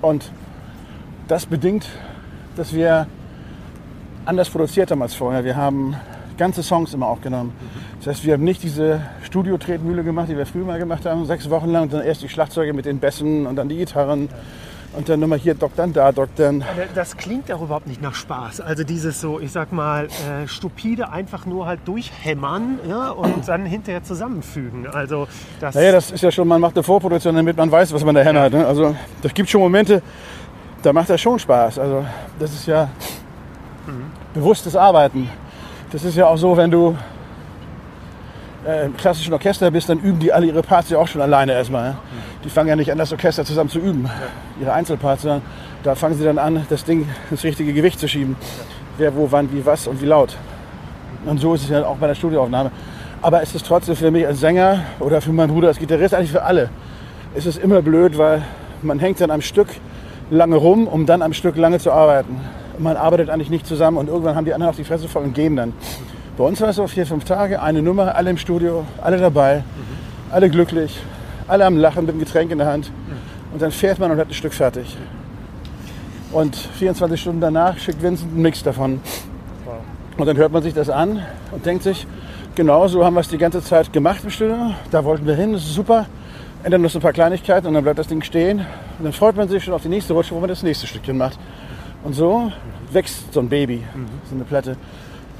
[0.00, 0.30] Und
[1.28, 1.86] das bedingt,
[2.56, 3.06] dass wir
[4.24, 5.44] anders produziert haben als vorher.
[5.44, 5.94] Wir haben
[6.36, 7.52] ganze Songs immer aufgenommen.
[7.98, 11.48] Das heißt, wir haben nicht diese Studio-Tretmühle gemacht, die wir früher mal gemacht haben, sechs
[11.50, 14.28] Wochen lang, und dann erst die Schlagzeuge mit den Bässen und dann die Gitarren
[14.94, 16.64] und dann nochmal hier dann, da Doc dann.
[16.94, 18.60] Das klingt auch überhaupt nicht nach Spaß.
[18.60, 23.66] Also dieses so, ich sag mal, äh, stupide einfach nur halt durchhämmern ja, und dann
[23.66, 24.86] hinterher zusammenfügen.
[24.86, 25.28] Also
[25.60, 28.14] das, Naja, das ist ja schon, man macht eine Vorproduktion, damit man weiß, was man
[28.14, 28.52] daher hat.
[28.52, 28.66] Ne?
[28.66, 30.02] Also das gibt schon Momente,
[30.82, 31.78] da macht das schon Spaß.
[31.78, 32.04] Also
[32.38, 32.88] das ist ja
[34.34, 35.28] bewusstes Arbeiten.
[35.90, 36.96] Das ist ja auch so, wenn du
[38.66, 41.52] äh, im klassischen Orchester bist, dann üben die alle ihre Parts ja auch schon alleine
[41.52, 41.90] erstmal.
[41.90, 41.96] Ne?
[42.44, 44.08] Die fangen ja nicht an, das Orchester zusammen zu üben,
[44.60, 45.42] ihre Einzelparts, sondern
[45.82, 48.36] da fangen sie dann an, das Ding ins richtige Gewicht zu schieben.
[48.98, 50.36] Wer, wo, wann, wie, was und wie laut.
[51.24, 52.70] Und so ist es ja auch bei der Studioaufnahme.
[53.20, 56.32] Aber es ist trotzdem für mich als Sänger oder für meinen Bruder als Gitarrist, eigentlich
[56.32, 56.70] für alle,
[57.34, 58.42] ist es immer blöd, weil
[58.82, 59.68] man hängt dann am Stück
[60.30, 62.40] lange rum, um dann am Stück lange zu arbeiten.
[62.76, 65.22] Und man arbeitet eigentlich nicht zusammen und irgendwann haben die anderen auf die Fresse voll
[65.22, 65.72] und gehen dann.
[66.36, 69.64] Bei uns war es so vier, fünf Tage, eine Nummer, alle im Studio, alle dabei,
[70.30, 70.98] alle glücklich,
[71.46, 72.90] alle am Lachen mit dem Getränk in der Hand.
[73.52, 74.96] Und dann fährt man und hat ein Stück fertig.
[76.32, 79.00] Und 24 Stunden danach schickt Vincent einen Mix davon.
[80.16, 82.06] Und dann hört man sich das an und denkt sich,
[82.54, 84.74] genau so haben wir es die ganze Zeit gemacht im Studio.
[84.90, 86.06] Da wollten wir hin, das ist super.
[86.62, 88.60] Ändern noch so ein paar Kleinigkeiten und dann bleibt das Ding stehen.
[88.98, 91.18] Und dann freut man sich schon auf die nächste Rutsche, wo man das nächste Stückchen
[91.18, 91.38] macht.
[92.04, 92.50] Und so
[92.90, 93.82] wächst so ein Baby,
[94.30, 94.76] so eine Platte,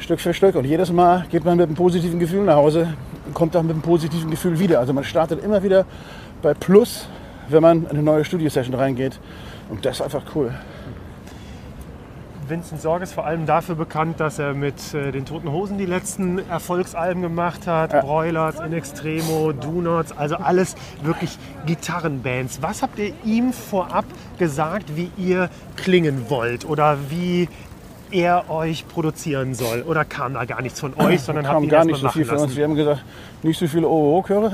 [0.02, 0.54] Stück für Stück.
[0.56, 2.94] Und jedes Mal geht man mit einem positiven Gefühl nach Hause
[3.26, 4.80] und kommt auch mit einem positiven Gefühl wieder.
[4.80, 5.86] Also man startet immer wieder
[6.42, 7.06] bei Plus,
[7.48, 9.18] wenn man in eine neue Studio-Session reingeht.
[9.70, 10.52] Und das ist einfach cool.
[12.48, 15.86] Vincent Sorg ist vor allem dafür bekannt, dass er mit äh, den Toten Hosen die
[15.86, 17.92] letzten Erfolgsalben gemacht hat.
[17.92, 18.00] Ja.
[18.00, 22.60] Broilers, In Extremo, Do Nots, also alles wirklich Gitarrenbands.
[22.60, 24.04] Was habt ihr ihm vorab
[24.38, 27.48] gesagt, wie ihr klingen wollt oder wie
[28.12, 29.82] er euch produzieren soll?
[29.82, 32.08] Oder kam da gar nichts von euch, sondern habt kam ihn gar erstmal nicht so
[32.10, 32.56] viel von uns.
[32.56, 33.02] Wir haben gesagt,
[33.42, 34.52] nicht so viele OO-Chöre.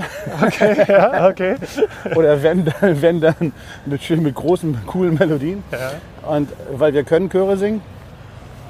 [0.88, 1.56] Ja, okay.
[2.16, 3.52] Oder wenn dann, wenn dann
[3.86, 5.62] mit, schön mit großen, coolen Melodien.
[5.72, 5.92] Ja.
[6.28, 7.82] Und weil wir können Chöre singen.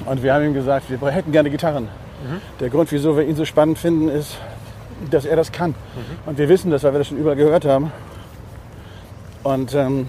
[0.05, 1.89] Und wir haben ihm gesagt, wir hätten gerne Gitarren.
[2.61, 4.39] Der Grund, wieso wir ihn so spannend finden, ist,
[5.11, 5.75] dass er das kann.
[6.27, 7.93] Und wir wissen das, weil wir das schon überall gehört haben.
[9.45, 10.09] Und, ähm,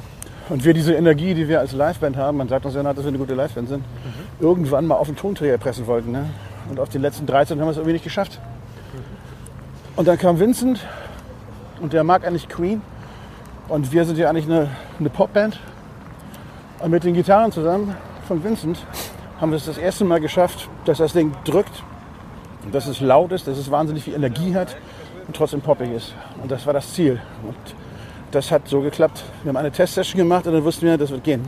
[0.50, 3.04] und wir diese Energie, die wir als Liveband haben, man sagt uns ja, nach, dass
[3.04, 3.84] wir eine gute Liveband sind,
[4.39, 6.12] irgendwann mal auf den Tonträger pressen wollten.
[6.12, 6.30] Ne?
[6.69, 8.39] Und auf den letzten 13 haben wir es irgendwie nicht geschafft.
[9.95, 10.80] Und dann kam Vincent
[11.82, 12.82] und der mag eigentlich Queen.
[13.67, 15.60] Und wir sind ja eigentlich eine, eine Popband.
[16.80, 17.95] Und mit den Gitarren zusammen
[18.28, 18.86] von Vincent
[19.41, 21.84] haben wir es das erste Mal geschafft, dass das Ding drückt,
[22.71, 24.75] dass es laut ist, dass es wahnsinnig viel Energie hat
[25.28, 26.13] und trotzdem poppig ist.
[26.41, 27.21] Und das war das Ziel.
[27.43, 27.56] Und
[28.32, 29.23] das hat so geklappt.
[29.43, 31.47] Wir haben eine Testsession gemacht und dann wussten wir, das wird gehen.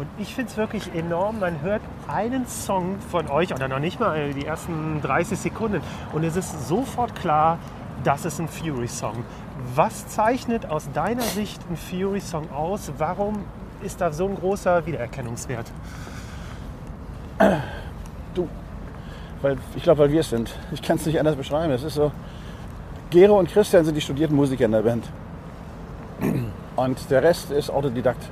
[0.00, 1.40] Und ich finde es wirklich enorm.
[1.40, 5.82] Man hört einen Song von euch oder noch nicht mal die ersten 30 Sekunden
[6.14, 7.58] und es ist sofort klar,
[8.02, 9.24] das ist ein Fury-Song.
[9.74, 12.90] Was zeichnet aus deiner Sicht ein Fury-Song aus?
[12.96, 13.44] Warum
[13.82, 15.70] ist da so ein großer Wiedererkennungswert?
[18.34, 18.48] Du,
[19.42, 20.50] weil ich glaube, weil wir es sind.
[20.72, 21.74] Ich kann es nicht anders beschreiben.
[21.74, 22.10] Es ist so,
[23.10, 25.04] Gero und Christian sind die studierten Musiker in der Band.
[26.76, 28.30] Und der Rest ist Autodidakt.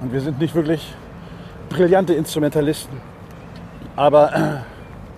[0.00, 0.94] Und wir sind nicht wirklich
[1.68, 3.00] brillante Instrumentalisten.
[3.96, 4.38] Aber äh,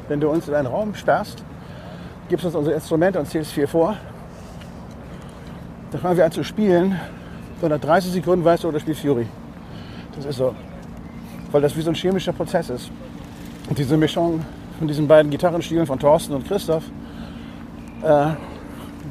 [0.08, 1.42] wenn du uns in einen Raum sperrst,
[2.28, 3.96] gibst uns unsere Instrumente und zählst vier vor,
[5.90, 6.98] dann fangen wir an zu spielen.
[7.60, 9.26] So nach 30 Sekunden weißt du, oder spielt Fury.
[10.14, 10.54] Das ist so.
[11.50, 12.90] Weil das wie so ein chemischer Prozess ist.
[13.68, 14.44] Und diese Mischung
[14.78, 16.84] von diesen beiden Gitarrenstilen von Thorsten und Christoph,
[18.02, 18.28] äh,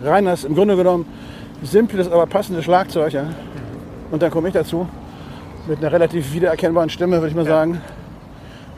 [0.03, 1.05] Reiners im Grunde genommen
[1.61, 3.13] simples, aber passendes Schlagzeug.
[4.11, 4.87] Und dann komme ich dazu
[5.67, 7.81] mit einer relativ wiedererkennbaren Stimme, würde ich mal sagen.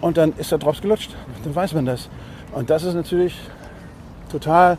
[0.02, 1.16] Und dann ist der Drops gelutscht.
[1.44, 2.10] Dann weiß man das.
[2.54, 3.36] Und das ist natürlich
[4.32, 4.78] total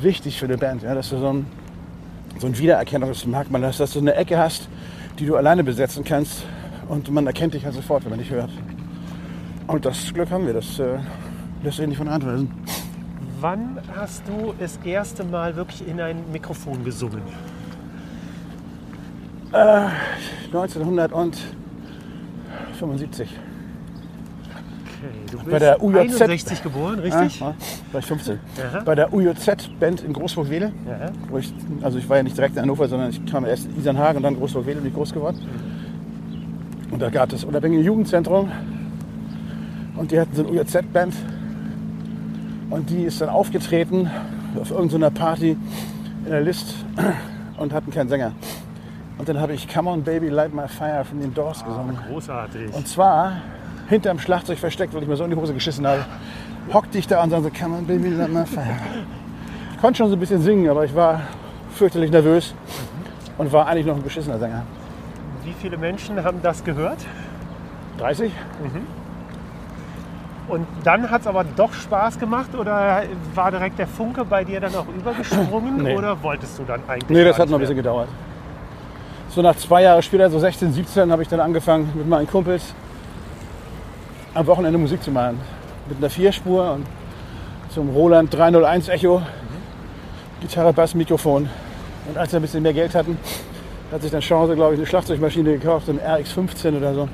[0.00, 0.94] wichtig für eine Band, ja?
[0.94, 1.46] dass du so ein,
[2.38, 4.68] so ein Wiedererkennungsmerkmal hast, dass du eine Ecke hast,
[5.18, 6.44] die du alleine besetzen kannst.
[6.88, 8.50] Und man erkennt dich halt sofort, wenn man dich hört.
[9.66, 10.98] Und das Glück haben wir, das äh,
[11.62, 12.50] lässt sich nicht von anweisen.
[13.40, 17.22] Wann hast du das erste Mal wirklich in ein Mikrofon gesungen?
[19.54, 19.86] Äh,
[20.46, 23.28] 1975.
[24.48, 24.58] Okay,
[25.30, 26.22] du bist Bei der UJZ.
[26.22, 27.38] 61 geboren, richtig?
[27.38, 27.54] Ja,
[27.92, 28.40] war ich 15.
[28.58, 28.80] Aha.
[28.84, 30.72] Bei der UJZ-Band in Großburg-Wedel.
[30.88, 31.12] Ja.
[31.28, 33.78] Wo ich, also ich war ja nicht direkt in Hannover, sondern ich kam erst in
[33.78, 35.38] Isernhagen und dann Großburg-Wedel bin ich groß geworden.
[36.90, 38.50] Und da gab es das unabhängige Jugendzentrum.
[39.96, 41.14] Und die hatten so eine UJZ-Band.
[42.70, 44.10] Und die ist dann aufgetreten
[44.60, 45.56] auf irgendeiner Party
[46.24, 46.74] in der List
[47.56, 48.32] und hatten keinen Sänger.
[49.18, 51.96] Und dann habe ich Come on Baby Light My Fire von den Doors gesungen.
[52.08, 52.74] Großartig.
[52.74, 53.34] Und zwar
[53.88, 56.04] hinterm Schlagzeug versteckt, weil ich mir so in die Hose geschissen habe.
[56.72, 58.64] Hockte ich da und sagte, Come on Baby Light My Fire.
[59.74, 61.20] Ich konnte schon so ein bisschen singen, aber ich war
[61.74, 62.54] fürchterlich nervös
[63.38, 64.62] und war eigentlich noch ein beschissener Sänger.
[65.44, 66.98] Wie viele Menschen haben das gehört?
[67.98, 68.32] 30?
[70.48, 73.02] Und dann hat es aber doch Spaß gemacht oder
[73.34, 75.96] war direkt der Funke bei dir dann auch übergesprungen Nee.
[75.96, 77.08] oder wolltest du dann eigentlich?
[77.10, 78.08] Nee, das hat noch ein bisschen gedauert.
[79.34, 82.72] So nach zwei Jahren später, so 16, 17, habe ich dann angefangen mit meinen Kumpels
[84.32, 85.40] am Wochenende Musik zu machen.
[85.88, 86.86] Mit einer Vierspur und
[87.70, 89.22] zum Roland 301 Echo,
[90.40, 91.48] Gitarre, Bass, Mikrofon.
[92.08, 93.18] Und als wir ein bisschen mehr Geld hatten,
[93.90, 97.08] hat sich dann Chance, glaube ich, eine Schlagzeugmaschine gekauft, so ein RX15 oder so.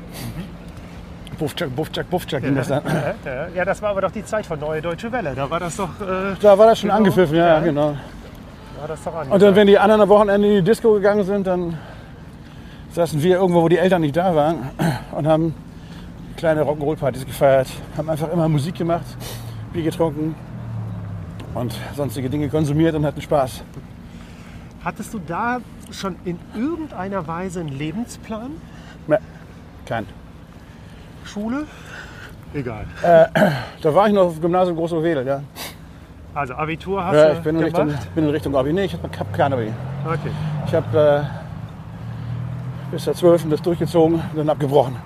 [1.38, 2.82] Buffchak, Buffchak, Buffchak ging das dann.
[2.84, 3.48] Ja, ja.
[3.54, 5.32] ja, das war aber doch die Zeit von Neue Deutsche Welle.
[5.34, 6.98] Da war das doch, äh, Da war das schon Genau.
[6.98, 7.60] angepfiffen, ja, Ja.
[7.60, 7.96] genau.
[8.78, 11.46] war das doch Und dann, wenn die anderen am Wochenende in die Disco gegangen sind,
[11.46, 11.78] dann
[12.92, 14.70] saßen wir irgendwo, wo die Eltern nicht da waren
[15.12, 15.54] und haben
[16.36, 17.68] kleine Rock'n'Roll-Partys gefeiert.
[17.96, 19.04] Haben einfach immer Musik gemacht,
[19.72, 20.34] Bier getrunken
[21.54, 23.62] und sonstige Dinge konsumiert und hatten Spaß.
[24.84, 25.58] Hattest du da
[25.90, 28.50] schon in irgendeiner Weise einen Lebensplan?
[29.06, 29.18] Ne,
[29.84, 30.06] kein.
[31.24, 31.66] Schule?
[32.54, 32.86] Egal.
[33.82, 35.42] Da war ich noch auf dem Gymnasium Großowedel, ja.
[36.34, 37.88] Also Abitur hast ja du ich bin in, gemacht?
[37.88, 38.72] Richtung, bin in Richtung Abi.
[38.72, 39.72] Nee, ich habe kein Abi.
[40.04, 40.30] Okay.
[40.66, 41.39] Ich habe äh,
[42.90, 43.48] bis der 12.
[43.50, 44.96] das durchgezogen und dann abgebrochen.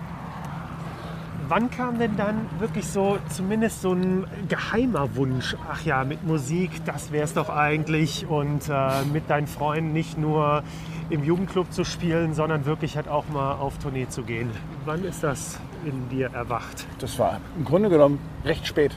[1.46, 5.54] Wann kam denn dann wirklich so, zumindest so ein geheimer Wunsch?
[5.70, 8.26] Ach ja, mit Musik, das wäre es doch eigentlich.
[8.26, 10.62] Und äh, mit deinen Freunden nicht nur
[11.10, 14.50] im Jugendclub zu spielen, sondern wirklich halt auch mal auf Tournee zu gehen.
[14.86, 16.86] Wann ist das in dir erwacht?
[16.98, 18.92] Das war im Grunde genommen recht spät.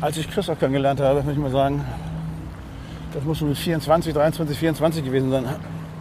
[0.00, 1.84] Als ich Christoph kennengelernt habe, muss ich mal sagen,
[3.12, 5.44] das muss so mit 24, 23, 24 gewesen sein.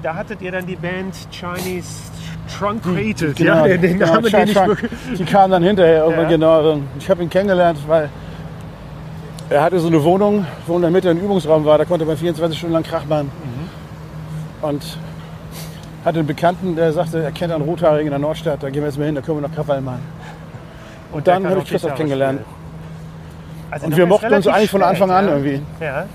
[0.04, 2.12] Da hattet ihr dann die Band Chinese
[2.58, 3.36] Truncated.
[3.36, 4.92] Genau, ja, den, den genau, Namen, den wirklich...
[5.18, 6.30] Die kamen dann hinterher irgendwann Ja.
[6.30, 6.80] genau.
[6.98, 8.10] Ich habe ihn kennengelernt, weil
[9.50, 11.78] er hatte so eine Wohnung, wo in der Mitte ein Übungsraum war.
[11.78, 13.32] Da konnte man 24 Stunden lang Krach machen.
[13.44, 14.68] Mhm.
[14.68, 14.98] Und
[16.06, 18.64] hatte einen Bekannten, der sagte, er kennt einen Rothaarigen in der Nordstadt.
[18.64, 20.02] Da gehen wir jetzt mal hin, da können wir noch Krawall machen.
[21.12, 22.42] Und der dann kann habe ich Christoph kennengelernt.
[23.72, 25.32] Also Und wir mochten uns eigentlich von Anfang an ja.
[25.32, 25.62] irgendwie.
[25.82, 26.06] Ja.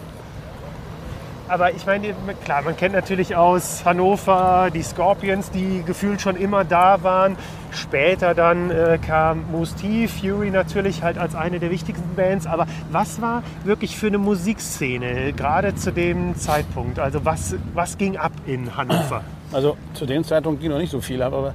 [1.53, 2.15] Aber ich meine,
[2.47, 7.37] klar, man kennt natürlich aus Hannover die Scorpions, die gefühlt schon immer da waren.
[7.73, 12.47] Später dann äh, kam Moose T, Fury natürlich halt als eine der wichtigsten Bands.
[12.47, 16.99] Aber was war wirklich für eine Musikszene, gerade zu dem Zeitpunkt?
[16.99, 19.21] Also was, was ging ab in Hannover?
[19.53, 21.53] Also zu dem Zeitpunkt ging noch nicht so viel ab, aber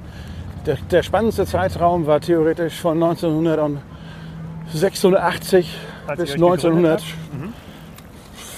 [0.64, 7.02] der, der spannendste Zeitraum war theoretisch von 1986 Als ihr bis euch gegründet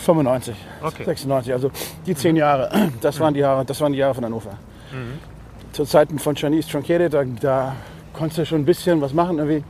[0.00, 1.04] 1995, Okay.
[1.04, 1.52] 96.
[1.52, 1.70] Also
[2.06, 4.52] die zehn Jahre, das waren die Jahre, das waren die Jahre von Hannover.
[5.72, 7.76] Zu Zeiten von Chinese Truncated, da, da
[8.12, 9.62] konntest du schon ein bisschen was machen irgendwie.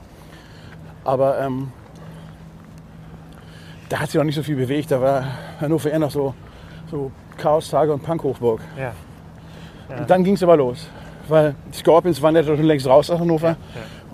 [1.05, 1.73] Aber ähm,
[3.89, 4.91] da hat sich noch nicht so viel bewegt.
[4.91, 5.25] Da war
[5.61, 6.35] Hannover eher noch so,
[6.91, 8.61] so Chaos-Tage und Punk-Hochburg.
[8.79, 8.93] Ja.
[9.99, 10.87] Und dann ging es aber los.
[11.29, 13.57] Weil die Scorpions waren ja schon längst raus aus Hannover.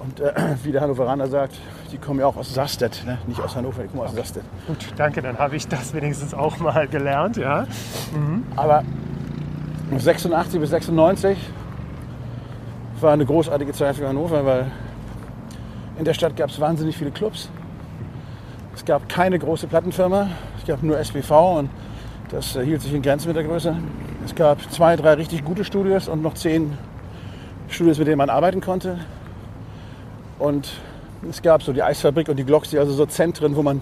[0.07, 0.33] Und äh,
[0.65, 1.55] wie der Hannoveraner sagt,
[1.91, 3.19] die kommen ja auch aus Sastet, ne?
[3.27, 4.45] nicht aus Hannover, die kommen aus Sastet.
[4.67, 7.37] Gut, danke, dann habe ich das wenigstens auch mal gelernt.
[7.37, 7.67] Ja.
[8.55, 8.85] Aber
[9.97, 11.39] 86 bis 96
[13.01, 14.71] war eine großartige Zeit für Hannover, weil
[15.99, 17.51] in der Stadt gab es wahnsinnig viele Clubs.
[18.75, 21.71] Es gab keine große Plattenfirma, es gab nur SPV und
[22.31, 23.75] das äh, hielt sich in Grenzen mit der Größe.
[24.25, 26.77] Es gab zwei, drei richtig gute Studios und noch zehn
[27.69, 28.99] Studios, mit denen man arbeiten konnte.
[30.39, 30.69] Und
[31.29, 33.81] es gab so die Eisfabrik und die Glocksy, also so Zentren, wo man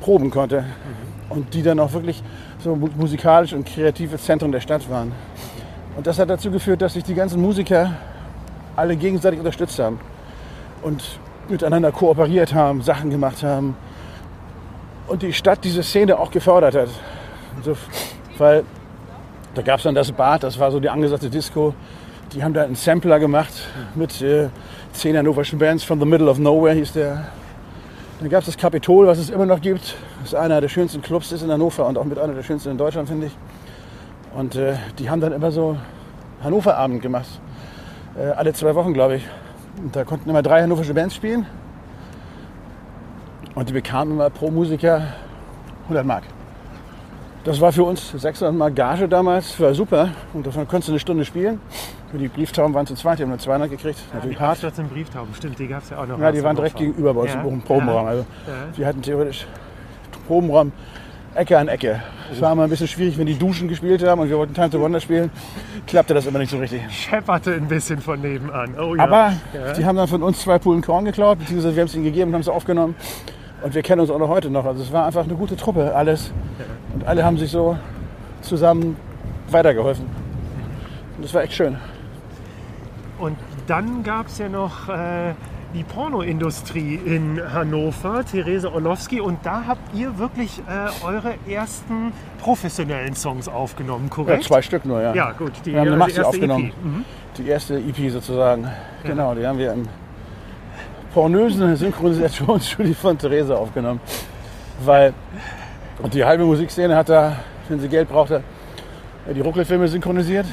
[0.00, 0.64] proben konnte.
[1.28, 2.22] Und die dann auch wirklich
[2.58, 5.12] so mu- musikalisch und kreative Zentren der Stadt waren.
[5.96, 7.92] Und das hat dazu geführt, dass sich die ganzen Musiker
[8.76, 10.00] alle gegenseitig unterstützt haben
[10.82, 11.02] und
[11.48, 13.76] miteinander kooperiert haben, Sachen gemacht haben.
[15.06, 16.88] Und die Stadt diese Szene auch gefördert hat.
[17.62, 17.76] So,
[18.38, 18.64] weil
[19.54, 21.74] da gab es dann das Bad, das war so die angesagte Disco.
[22.32, 23.52] Die haben da einen Sampler gemacht
[23.94, 24.48] mit äh,
[24.94, 25.84] zehn hannoverschen Bands.
[25.84, 27.24] From the Middle of Nowhere hieß der.
[28.20, 29.96] Dann gab es das Kapitol, was es immer noch gibt.
[30.20, 32.70] Das ist einer der schönsten Clubs ist in Hannover und auch mit einer der schönsten
[32.70, 33.36] in Deutschland, finde ich.
[34.36, 35.76] Und äh, die haben dann immer so
[36.42, 37.40] Hannover-Abend gemacht.
[38.16, 39.26] Äh, alle zwei Wochen, glaube ich.
[39.82, 41.46] Und da konnten immer drei hannoversche Bands spielen.
[43.54, 45.02] Und die bekamen immer pro Musiker
[45.84, 46.24] 100 Mark.
[47.44, 50.08] Das war für uns 600 Mark Gage damals, war super.
[50.32, 51.60] Und davon konntest du eine Stunde spielen.
[52.10, 53.98] Für die Brieftauben waren zu zweit, die haben nur 200 gekriegt.
[54.14, 54.58] Natürlich hart.
[54.58, 56.18] Stadt im Brieftauben, stimmt, die gab es ja auch noch.
[56.18, 57.42] Ja, die waren direkt gegenüber bei uns Ja.
[57.42, 58.06] im Probenraum.
[58.06, 58.78] Also Ja.
[58.78, 59.46] wir hatten theoretisch
[60.26, 60.72] Probenraum
[61.34, 62.00] Ecke an Ecke.
[62.32, 64.70] Es war immer ein bisschen schwierig, wenn die Duschen gespielt haben und wir wollten Time
[64.70, 65.30] to Wonder spielen,
[65.86, 66.80] klappte das immer nicht so richtig.
[66.88, 68.74] Schepperte ein bisschen von nebenan.
[68.80, 69.02] Oh, ja.
[69.02, 69.72] Aber Ja.
[69.76, 72.28] die haben dann von uns zwei Pullen Korn geklaut, beziehungsweise wir haben es ihnen gegeben
[72.30, 72.94] und haben es aufgenommen.
[73.62, 74.64] Und wir kennen uns auch noch heute noch.
[74.64, 76.32] Also es war einfach eine gute Truppe, alles.
[76.94, 77.76] Und alle haben sich so
[78.40, 78.96] zusammen
[79.50, 80.06] weitergeholfen.
[81.16, 81.76] Und das war echt schön.
[83.18, 85.34] Und dann gab es ja noch äh,
[85.74, 89.20] die Pornoindustrie in Hannover, Therese Orlowski.
[89.20, 94.44] Und da habt ihr wirklich äh, eure ersten professionellen Songs aufgenommen, Ja, korrekt?
[94.44, 95.14] zwei Stück nur, ja.
[95.14, 95.52] Ja, gut.
[95.64, 96.66] Die, Wir haben eine also Maxi erste aufgenommen.
[96.68, 96.84] EP.
[96.84, 97.04] Mhm.
[97.38, 98.68] Die erste EP sozusagen.
[99.02, 99.88] Genau, die haben wir im
[101.12, 104.00] pornösen Synchronisationsstudio von Therese aufgenommen.
[104.84, 105.14] Weil
[106.02, 107.36] und die halbe Musikszene hat da,
[107.68, 108.42] wenn sie Geld brauchte,
[109.34, 110.46] die Ruckelfilme synchronisiert.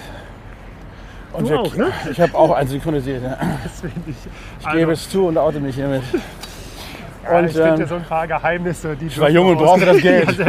[1.33, 1.91] Und Du auch, ne?
[2.11, 3.23] Ich habe auch einen synchronisiert.
[3.23, 3.37] Ja.
[4.07, 4.15] Ich.
[4.59, 6.03] Ich gebe es zu und oute mich hiermit.
[7.23, 9.57] Ja, Und, ich finde ja ähm, so ein paar Geheimnisse, die ich war jung und
[9.59, 10.39] brauchte das Geld.
[10.39, 10.47] Ja.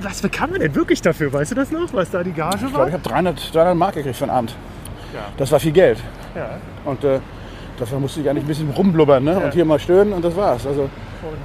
[0.00, 1.32] Was bekam man denn wirklich dafür?
[1.32, 2.88] Weißt du das noch, was da die Gage Ich war?
[2.88, 4.56] ich habe 300, 300 Mark gekriegt für den Abend.
[5.14, 5.20] Ja.
[5.36, 5.98] Das war viel Geld.
[6.34, 6.58] Ja.
[6.84, 7.20] Und äh,
[7.78, 9.38] dafür musste ich eigentlich ein bisschen rumblubbern ne?
[9.38, 10.66] und hier mal stöhnen und das war's.
[10.66, 10.90] Also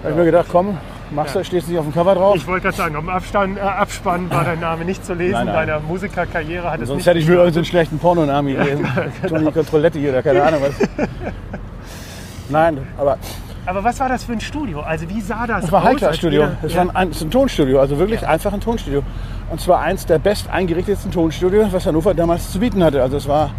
[0.01, 0.79] habe ich mir gedacht, komm,
[1.11, 2.35] machst du, stehst nicht auf dem Cover drauf.
[2.35, 5.33] Ich wollte gerade sagen, am Abstand, äh, Abspann war dein Name nicht zu lesen.
[5.33, 5.55] Nein, nein.
[5.67, 8.87] Deiner Musikerkarriere hat es Sonst nicht hätte ich mir irgendeinen schlechten Pornonamen gelesen.
[9.27, 10.87] Toni Controletti oder keine Ahnung was.
[12.49, 13.17] Nein, aber
[13.65, 14.79] Aber was war das für ein Studio?
[14.81, 16.01] Also wie sah das es war aus?
[16.23, 16.87] ihr- Es ja.
[16.87, 19.03] war ein, es ist ein Tonstudio, also wirklich einfach ein Tonstudio.
[19.49, 23.01] Und zwar eins der best eingerichtetsten Tonstudios, was Hannover damals zu bieten hatte.
[23.01, 23.51] Also es war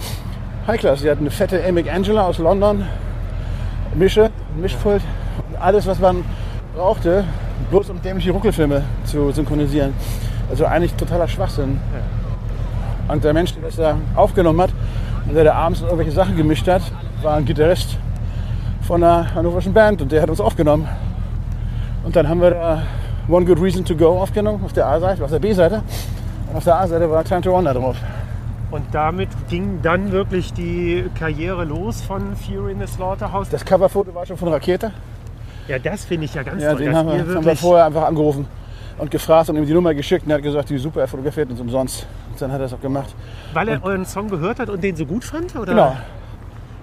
[0.67, 1.01] High-Class.
[1.01, 2.87] Sie hatten eine fette Amic Angela aus London,
[3.95, 5.03] Mische, Mischpult,
[5.61, 6.25] alles was man
[6.79, 7.25] brauchte,
[7.71, 9.93] bloß um dämliche Ruckelfilme zu synchronisieren.
[10.49, 11.81] Also eigentlich totaler Schwachsinn.
[13.09, 14.71] Und der Mensch, der das da aufgenommen hat
[15.27, 16.83] und der da abends irgendwelche Sachen gemischt hat,
[17.21, 17.99] war ein Gitarrist
[18.83, 20.87] von einer hannoverschen Band und der hat uns aufgenommen.
[22.05, 22.83] Und dann haben wir da
[23.29, 25.83] One Good Reason to Go aufgenommen auf der A-Seite, auf der B-Seite.
[26.49, 27.97] Und auf der A-Seite war Time to Wonder drauf.
[28.71, 33.49] Und damit ging dann wirklich die Karriere los von Fury in the Slaughterhouse.
[33.49, 34.93] Das Coverfoto war schon von Rakete.
[35.69, 38.05] Ja, das finde ich ja ganz Ja, toll, den haben wir, haben wir vorher einfach
[38.05, 38.47] angerufen
[38.99, 40.25] und gefragt und ihm die Nummer geschickt.
[40.25, 42.07] Und er hat gesagt, die super, er fotografiert uns umsonst.
[42.33, 43.15] Und dann hat er es auch gemacht.
[43.53, 45.55] Weil er euren Song gehört hat und den so gut fand?
[45.55, 45.73] Oder?
[45.73, 45.97] Genau.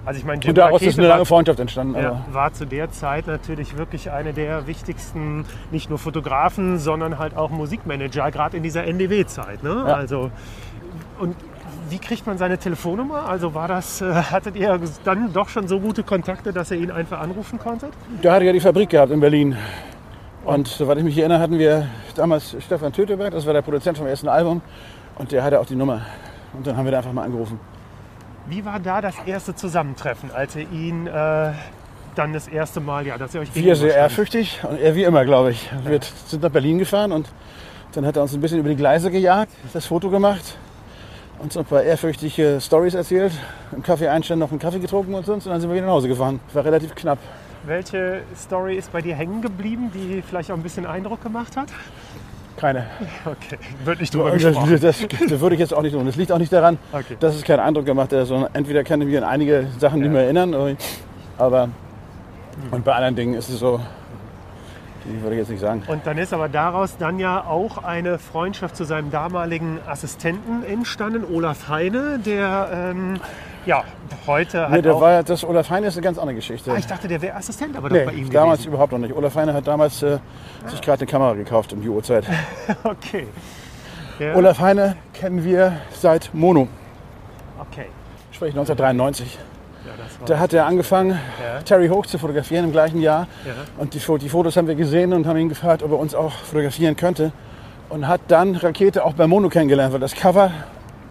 [0.04, 1.96] Also ich meine, Jim Und daraus Rakete ist eine lange Freundschaft entstanden.
[2.00, 7.36] ja, war zu der Zeit natürlich wirklich eine der wichtigsten, nicht nur Fotografen, sondern halt
[7.36, 9.64] auch Musikmanager, gerade in dieser NDW-Zeit.
[9.64, 9.84] Ne?
[9.86, 9.94] Ja.
[9.94, 10.30] Also,
[11.18, 11.34] und
[11.88, 13.28] wie kriegt man seine Telefonnummer?
[13.28, 16.90] Also war das, äh, hattet ihr dann doch schon so gute Kontakte, dass ihr ihn
[16.90, 17.92] einfach anrufen konntet?
[18.22, 19.56] Der hatte ja die Fabrik gehabt in Berlin.
[20.44, 24.06] Und soweit ich mich erinnere, hatten wir damals Stefan Töteberg, das war der Produzent vom
[24.06, 24.62] ersten Album.
[25.16, 26.02] Und der hatte auch die Nummer.
[26.52, 27.58] Und dann haben wir da einfach mal angerufen.
[28.46, 31.52] Wie war da das erste Zusammentreffen, als ihr ihn äh,
[32.14, 35.24] dann das erste Mal, ja, dass ihr euch Wir sehr ehrfürchtig und er wie immer,
[35.24, 35.70] glaube ich.
[35.84, 37.28] Wir sind nach Berlin gefahren und
[37.92, 40.56] dann hat er uns ein bisschen über die Gleise gejagt, das Foto gemacht,
[41.38, 43.32] uns ein paar ehrfürchtige Stories erzählt,
[43.72, 45.92] im Kaffee einstellen, noch einen Kaffee getrunken und sonst und dann sind wir wieder nach
[45.94, 46.40] Hause gefahren.
[46.52, 47.18] War relativ knapp.
[47.66, 51.68] Welche Story ist bei dir hängen geblieben, die vielleicht auch ein bisschen Eindruck gemacht hat?
[52.56, 52.86] Keine.
[53.26, 54.80] Okay, wird nicht drüber Das, gesprochen.
[54.80, 56.06] das, das würde ich jetzt auch nicht tun.
[56.06, 57.16] Das liegt auch nicht daran, Okay.
[57.20, 60.06] dass es keinen Eindruck gemacht hat, sondern entweder kann ich mich an einige Sachen nicht
[60.06, 60.12] Ja.
[60.12, 60.74] mehr erinnern, aber,
[61.36, 61.68] aber
[62.70, 63.78] und bei anderen Dingen ist es so,
[65.08, 65.82] die würde ich jetzt nicht sagen.
[65.86, 71.24] Und dann ist aber daraus dann ja auch eine Freundschaft zu seinem damaligen Assistenten entstanden,
[71.32, 73.20] Olaf Heine, der ähm,
[73.64, 73.84] ja
[74.26, 76.70] heute Nee, halt der war, das Olaf Heine ist eine ganz andere Geschichte.
[76.72, 78.68] ah, ich dachte, der wäre Assistent, aber doch bei Nee, ihm damals gewesen.
[78.74, 79.14] überhaupt noch nicht.
[79.14, 80.18] Olaf Heine hat damals äh,
[80.66, 82.24] sich gerade eine Kamera gekauft um die Uhrzeit.
[82.84, 83.26] Okay.
[84.18, 86.68] Ja, Olaf Heine kennen wir seit Mono,
[87.60, 87.86] okay.
[88.32, 89.38] sprich 1993.
[89.96, 91.62] Das Da hat er angefangen, Ja.
[91.62, 93.26] Terry Hoch zu fotografieren im gleichen Jahr.
[93.44, 93.52] Ja.
[93.78, 96.32] Und die, die Fotos haben wir gesehen und haben ihn gefragt, ob er uns auch
[96.32, 97.32] fotografieren könnte.
[97.88, 100.50] Und hat dann Rakete auch bei Mono kennengelernt, weil das Cover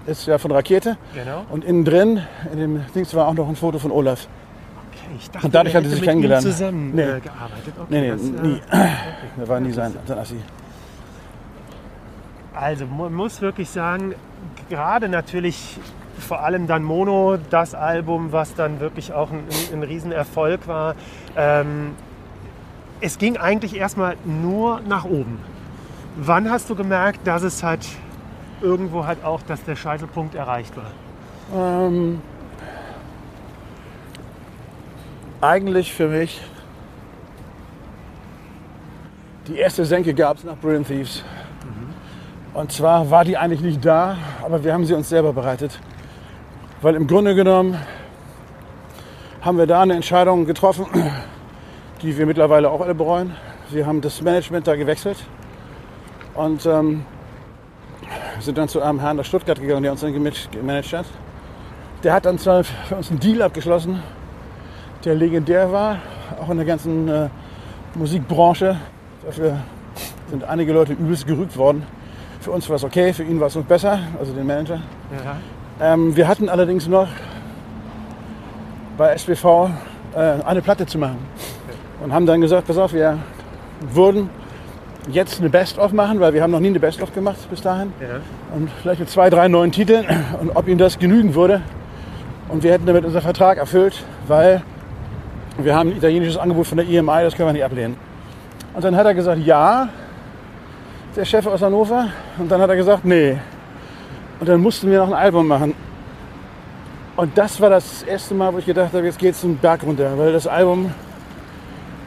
[0.06, 0.98] ist ja von Rakete.
[1.14, 1.46] genau.
[1.50, 2.22] Und innen drin,
[2.52, 4.28] in dem Dings war auch noch ein Foto von Olaf.
[4.92, 6.44] Okay, ich dachte, Und dadurch hat er sich kennengelernt.
[6.44, 7.02] zusammen Nee.
[7.02, 7.74] äh, gearbeitet.
[7.80, 8.62] Okay, Nee, nee, das, äh, nie.
[8.68, 8.90] okay.
[9.38, 10.36] Der war nie sein, sein Assi.
[12.54, 14.16] Also man muss wirklich sagen,
[14.70, 15.78] gerade natürlich
[16.20, 20.96] vor allem dann Mono, das Album, was dann wirklich auch ein, ein Riesenerfolg war.
[21.36, 21.96] Ähm,
[23.02, 25.40] es ging eigentlich erstmal nur nach oben.
[26.16, 27.86] Wann hast du gemerkt, dass es halt
[28.62, 30.92] irgendwo halt auch, dass der Scheitelpunkt erreicht war?
[31.54, 32.22] Ähm,
[35.42, 36.42] eigentlich für mich
[39.48, 41.24] die erste Senke gab es nach Brilliant Thieves.
[42.54, 45.80] Und zwar war die eigentlich nicht da, aber wir haben sie uns selber bereitet.
[46.86, 47.80] Weil im Grunde genommen
[49.42, 50.86] haben wir da eine Entscheidung getroffen,
[52.04, 53.36] die wir mittlerweile auch alle bereuen.
[53.72, 55.18] Wir haben das Management da gewechselt
[56.36, 57.04] und ähm,
[58.40, 61.08] sind dann zu einem Herrn aus Stuttgart gegangen, der uns dann gemanagt hat.
[62.04, 64.04] Der hat dann zwar für uns einen Deal abgeschlossen,
[65.04, 65.98] der legendär war,
[66.40, 67.30] auch in der ganzen äh,
[67.96, 68.78] Musikbranche.
[69.26, 69.58] Dafür
[70.30, 71.82] sind einige Leute übelst gerügt worden.
[72.42, 74.82] Für uns war es okay, für ihn war es uns besser, also den Manager.
[75.26, 75.38] Ja.
[75.82, 77.08] Ähm, wir hatten allerdings noch
[78.98, 79.70] bei SBV
[80.16, 81.18] äh, eine Platte zu machen.
[82.04, 83.20] Und haben dann gesagt, pass auf, wir
[83.94, 84.30] würden
[85.10, 87.94] jetzt eine Best-of machen, weil wir haben noch nie eine Best-of gemacht bis dahin.
[88.00, 88.20] Ja.
[88.56, 90.06] Und vielleicht mit zwei, drei neuen Titeln
[90.40, 91.62] und ob ihm das genügen würde.
[92.48, 94.62] Und wir hätten damit unseren Vertrag erfüllt, weil
[95.58, 97.98] wir haben ein italienisches Angebot von der EMI, das können wir nicht ablehnen.
[98.74, 99.90] Und dann hat er gesagt, ja,
[101.16, 102.08] der Chef aus Hannover.
[102.38, 103.38] Und dann hat er gesagt, nee.
[104.40, 105.74] Und dann mussten wir noch ein Album machen.
[107.16, 110.18] Und das war das erste Mal, wo ich gedacht habe, jetzt geht's den Berg runter.
[110.18, 110.94] Weil das Album,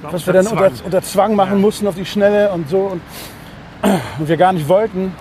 [0.02, 1.58] was wir dann unter, unter Zwang machen Ja.
[1.58, 2.80] mussten auf die Schnelle und so.
[2.80, 3.00] Und,
[4.18, 5.14] und wir gar nicht wollten.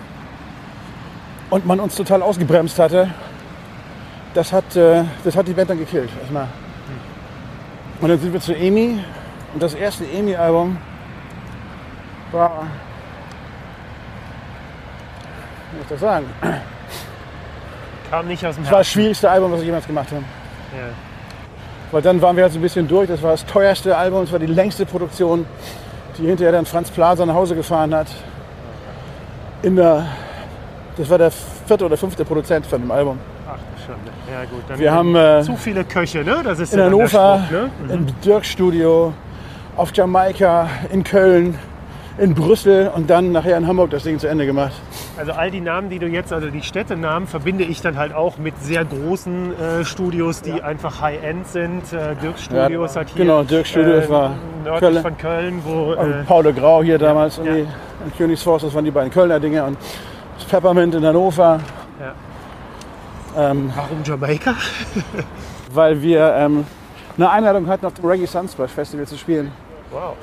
[1.50, 3.10] Und man uns total ausgebremst hatte.
[4.34, 6.10] Das hat, äh, das hat die Band dann gekillt.
[6.20, 6.48] Erstmal.
[8.02, 9.00] Und dann sind wir zu EMI.
[9.54, 10.78] Und das erste EMI-Album
[12.34, 12.68] war.
[15.72, 16.26] Wie soll ich das sagen?
[18.10, 20.24] Kam nicht aus dem Das war das schwierigste Album, was ich jemals gemacht habe.
[20.74, 20.88] Ja.
[21.92, 23.08] Weil dann waren wir halt so ein bisschen durch.
[23.08, 25.46] Das war das teuerste Album, es war die längste Produktion,
[26.18, 28.08] die hinterher dann Franz Plaza nach Hause gefahren hat.
[29.64, 30.06] In der,
[30.98, 33.20] das war der vierte oder fünfte Produzent von dem Album.
[33.48, 34.12] Ach du Schande.
[34.32, 36.42] Ja gut, dann Wir haben äh, zu viele Köche, ne?
[36.44, 37.70] Das ist in der Hannover, Spruch, ne?
[37.84, 37.90] Mhm.
[37.92, 39.14] im Dirk-Studio,
[39.78, 41.58] auf Jamaika, in Köln,
[42.18, 44.74] in Brüssel und dann nachher in Hamburg das Ding zu Ende gemacht.
[45.18, 48.38] Also all die Namen, die du jetzt, also die Städtenamen, verbinde ich dann halt auch
[48.38, 51.94] mit sehr großen äh, Studios, die einfach High-End sind.
[51.94, 53.24] Äh, Dirk Studios hat hier.
[53.24, 55.02] genau, Dirk Studios war nördlich Köln.
[55.02, 55.94] von Köln, wo.
[55.94, 57.56] Und Äh, Paul de Grau hier damals ja.
[57.56, 57.68] in
[58.18, 59.78] Königsforst, das waren die beiden Kölner Dinge und
[60.38, 61.60] das Peppermint in Hannover.
[63.38, 64.56] Ähm, warum Jamaika?
[65.74, 66.66] weil wir ähm,
[67.18, 69.52] eine Einladung hatten, auf dem Reggae Sunsplash Festival zu spielen.
[69.92, 70.16] Wow.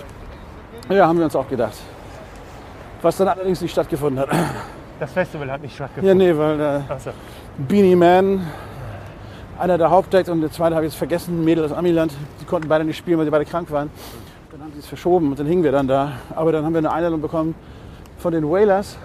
[0.88, 1.74] Ja, haben wir uns auch gedacht.
[3.02, 4.28] Was dann allerdings nicht stattgefunden hat.
[5.00, 6.18] Das Festival hat nicht Ja, stattgefunden.
[6.18, 7.10] nee, weil äh, Achso.
[7.58, 8.46] Beanie Man,
[9.58, 12.12] einer der Hauptdeckt und der zweite habe ich jetzt vergessen, Mädel aus Amiland.
[12.40, 13.90] Die konnten beide nicht spielen, weil sie beide krank waren.
[14.52, 16.12] Dann haben sie es verschoben und dann hingen wir dann da.
[16.34, 17.54] Aber dann haben wir eine Einladung bekommen
[18.18, 18.96] von den Wailers,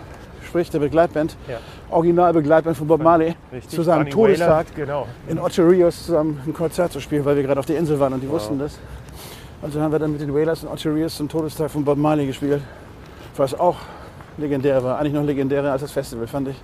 [0.45, 1.57] sprich der Begleitband, Ja.
[1.89, 5.07] Originalbegleitband von Bob Marley, Richtig, zu seinem Todestag Wailer, Genau.
[5.27, 8.13] in Ocho Rios zusammen ein Konzert zu spielen, weil wir gerade auf der Insel waren
[8.13, 8.77] und die wussten das.
[9.61, 12.25] Also haben wir dann mit den Wailers in Ocho Rios zum Todestag von Bob Marley
[12.25, 12.61] gespielt,
[13.35, 13.75] was auch
[14.37, 14.97] legendär war.
[14.99, 16.55] Eigentlich noch legendärer als das Festival, fand ich.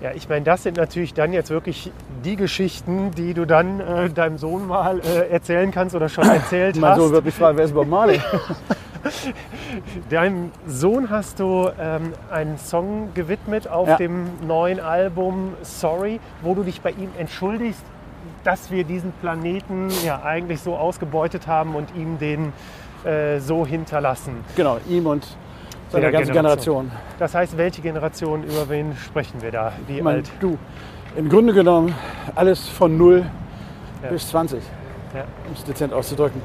[0.00, 1.90] Ja, ich meine, das sind natürlich dann jetzt wirklich
[2.24, 6.76] die Geschichten, die du dann äh, deinem Sohn mal äh, erzählen kannst oder schon erzählt
[6.76, 6.98] Mein hast.
[6.98, 8.20] Sohn wird mich fragen, wer ist Bob Marley?
[10.10, 13.96] Deinem Sohn hast du ähm, einen Song gewidmet auf Ja.
[13.96, 17.82] dem neuen Album Sorry, wo du dich bei ihm entschuldigst,
[18.44, 22.52] dass wir diesen Planeten ja eigentlich so ausgebeutet haben und ihm den
[23.04, 24.36] äh, so hinterlassen.
[24.56, 25.26] genau, ihm und
[25.90, 26.86] seiner ganzen Generation.
[26.86, 26.90] Generation.
[27.18, 29.72] Das heißt, welche Generation, über wen sprechen wir da?
[29.86, 30.30] Wie Ich meine, alt?
[30.40, 30.56] du,
[31.16, 31.94] im Grunde genommen
[32.34, 33.24] alles von 0
[34.02, 34.08] Ja.
[34.08, 34.62] bis 20,
[35.14, 35.20] Ja.
[35.46, 36.40] um es dezent auszudrücken.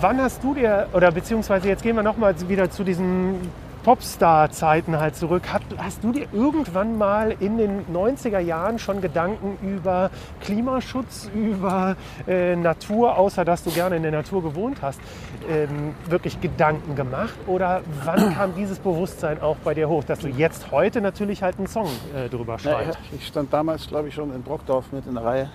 [0.00, 3.50] Wann hast du dir, oder beziehungsweise jetzt gehen wir nochmal wieder zu diesen
[3.86, 5.42] Popstar-Zeiten halt zurück.
[5.78, 10.10] Hast du dir irgendwann mal in den 90er Jahren schon Gedanken über
[10.40, 11.94] Klimaschutz, über
[12.26, 15.00] äh, Natur, außer dass du gerne in der Natur gewohnt hast,
[15.48, 17.34] ähm, wirklich Gedanken gemacht?
[17.46, 21.56] Oder wann kam dieses Bewusstsein auch bei dir hoch, dass du jetzt heute natürlich halt
[21.58, 22.98] einen Song äh, drüber Ja, schreibst?
[23.12, 25.50] ich stand damals, glaube ich, schon in Brockdorf mit in der Reihe,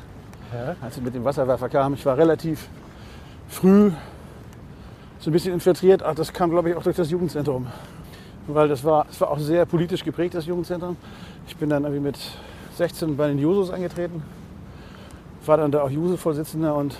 [0.53, 0.77] Ja.
[0.81, 1.95] als ich mit dem Wasserwerfer kam.
[1.95, 2.69] Ich war relativ
[3.49, 3.91] früh
[5.19, 6.01] so ein bisschen infiltriert.
[6.01, 7.67] Ach, das kam, glaube ich, auch durch das Jugendzentrum.
[8.47, 10.97] Weil das war, das war auch sehr politisch geprägt, das Jugendzentrum.
[11.47, 12.17] Ich bin dann irgendwie mit
[12.75, 14.23] 16 bei den Jusos eingetreten.
[15.45, 16.95] War dann da auch Juso-Vorsitzender und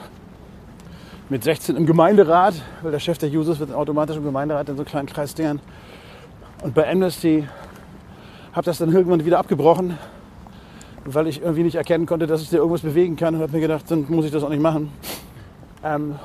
[1.30, 4.84] mit 16 im Gemeinderat, weil der Chef der Jusos wird automatisch im Gemeinderat in so
[4.84, 5.60] kleinen Kreisdingern.
[6.62, 7.48] Und bei Amnesty
[8.54, 9.98] habe das dann irgendwann wieder abgebrochen,
[11.06, 13.62] weil ich irgendwie nicht erkennen konnte, dass ich da irgendwas bewegen kann und habe mir
[13.62, 14.92] gedacht, dann muss ich das auch nicht machen.
[15.84, 16.16] Ähm,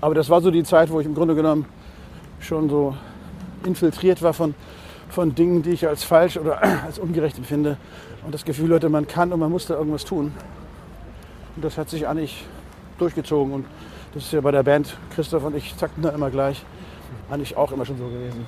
[0.00, 1.64] aber das war so die Zeit, wo ich im Grunde genommen
[2.40, 2.94] schon so
[3.66, 4.54] infiltriert war von,
[5.08, 7.76] von Dingen, die ich als falsch oder als ungerecht empfinde
[8.24, 10.32] und das Gefühl hatte, man kann und man muss da irgendwas tun.
[11.56, 12.44] Und das hat sich eigentlich
[12.98, 13.66] durchgezogen und
[14.14, 16.64] das ist ja bei der Band, Christoph und ich zackten da immer gleich,
[17.30, 18.46] eigentlich auch immer schon so gewesen.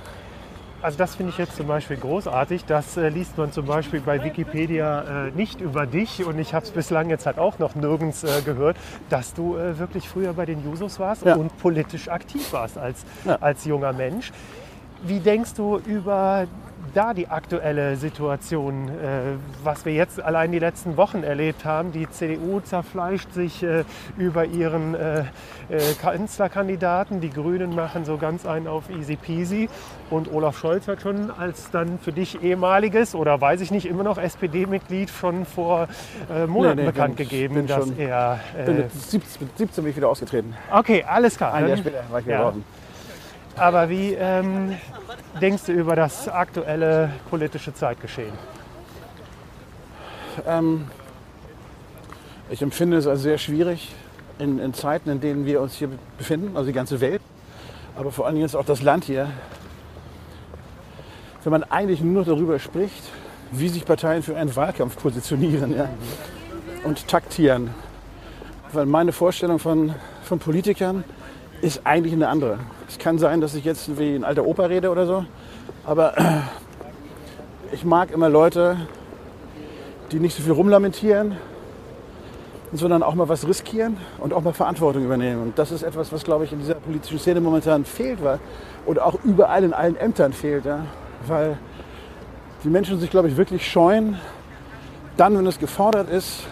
[0.80, 2.64] Also das finde ich jetzt zum Beispiel großartig.
[2.64, 6.64] Das äh, liest man zum Beispiel bei Wikipedia äh, nicht über dich und ich habe
[6.64, 8.76] es bislang jetzt halt auch noch nirgends äh, gehört,
[9.10, 11.34] dass du äh, wirklich früher bei den Jusos warst Ja.
[11.34, 13.38] und politisch aktiv warst als, Ja.
[13.40, 14.30] als junger Mensch.
[15.04, 16.46] Wie denkst du über
[16.94, 18.92] da die aktuelle Situation, äh,
[19.62, 21.92] was wir jetzt allein die letzten Wochen erlebt haben?
[21.92, 23.84] Die CDU zerfleischt sich äh,
[24.16, 25.24] über ihren äh,
[26.00, 27.20] Kanzlerkandidaten.
[27.20, 29.68] Die Grünen machen so ganz einen auf easy peasy.
[30.10, 34.02] Und Olaf Scholz hat schon als dann für dich ehemaliges oder weiß ich nicht immer
[34.02, 35.88] noch SPD-Mitglied schon vor
[36.46, 38.40] Monaten Nee, nee, bekannt bin- gegeben, bin dass schon- er.
[38.64, 40.54] Bin Äh, mit 17, mit 17 bin ich wieder ausgetreten.
[40.72, 41.52] okay, alles klar.
[41.52, 42.42] Ein Jahr später war ich wieder ja.
[42.44, 42.64] draußen.
[43.58, 44.76] Aber wie ähm,
[45.40, 48.32] denkst du über das aktuelle politische Zeitgeschehen?
[50.46, 50.86] Ähm,
[52.50, 53.94] ich empfinde es als sehr schwierig
[54.38, 57.20] in, in Zeiten, in denen wir uns hier befinden, also die ganze Welt,
[57.96, 59.28] aber vor allen Dingen auch das Land hier.
[61.42, 63.02] Wenn man eigentlich nur darüber spricht,
[63.50, 65.88] wie sich Parteien für einen Wahlkampf positionieren ja,
[66.84, 67.70] und taktieren.
[68.72, 71.02] Weil meine Vorstellung von, von Politikern
[71.60, 72.58] ist eigentlich eine andere.
[72.88, 75.24] Es kann sein, dass ich jetzt wie ein alter Opa rede oder so,
[75.84, 76.14] aber
[77.72, 78.76] ich mag immer Leute,
[80.12, 81.36] die nicht so viel rumlamentieren,
[82.72, 85.42] sondern auch mal was riskieren und auch mal Verantwortung übernehmen.
[85.42, 88.38] Und das ist etwas, was, glaube ich, in dieser politischen Szene momentan fehlt, weil,
[88.86, 90.84] oder auch überall in allen Ämtern fehlt, ja?
[91.26, 91.58] weil
[92.64, 94.18] die Menschen sich, glaube ich, wirklich scheuen,
[95.16, 96.44] dann, wenn es gefordert ist,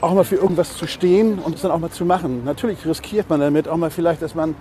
[0.00, 2.44] auch mal für irgendwas zu stehen und es dann auch mal zu machen.
[2.44, 4.54] Natürlich riskiert man damit auch mal vielleicht, dass man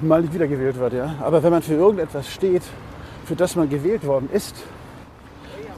[0.00, 0.92] mal nicht wiedergewählt wird.
[0.92, 1.14] Ja?
[1.20, 2.62] Aber wenn man für irgendetwas steht,
[3.24, 4.54] für das man gewählt worden ist,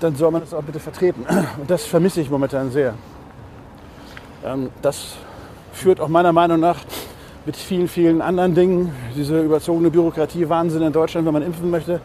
[0.00, 1.24] dann soll man das auch bitte vertreten.
[1.58, 2.94] Und das vermisse ich momentan sehr.
[4.44, 5.16] Ähm, das
[5.72, 6.78] führt auch meiner Meinung nach
[7.46, 12.00] mit vielen, vielen anderen Dingen, diese überzogene Bürokratie, Wahnsinn in Deutschland, wenn man impfen möchte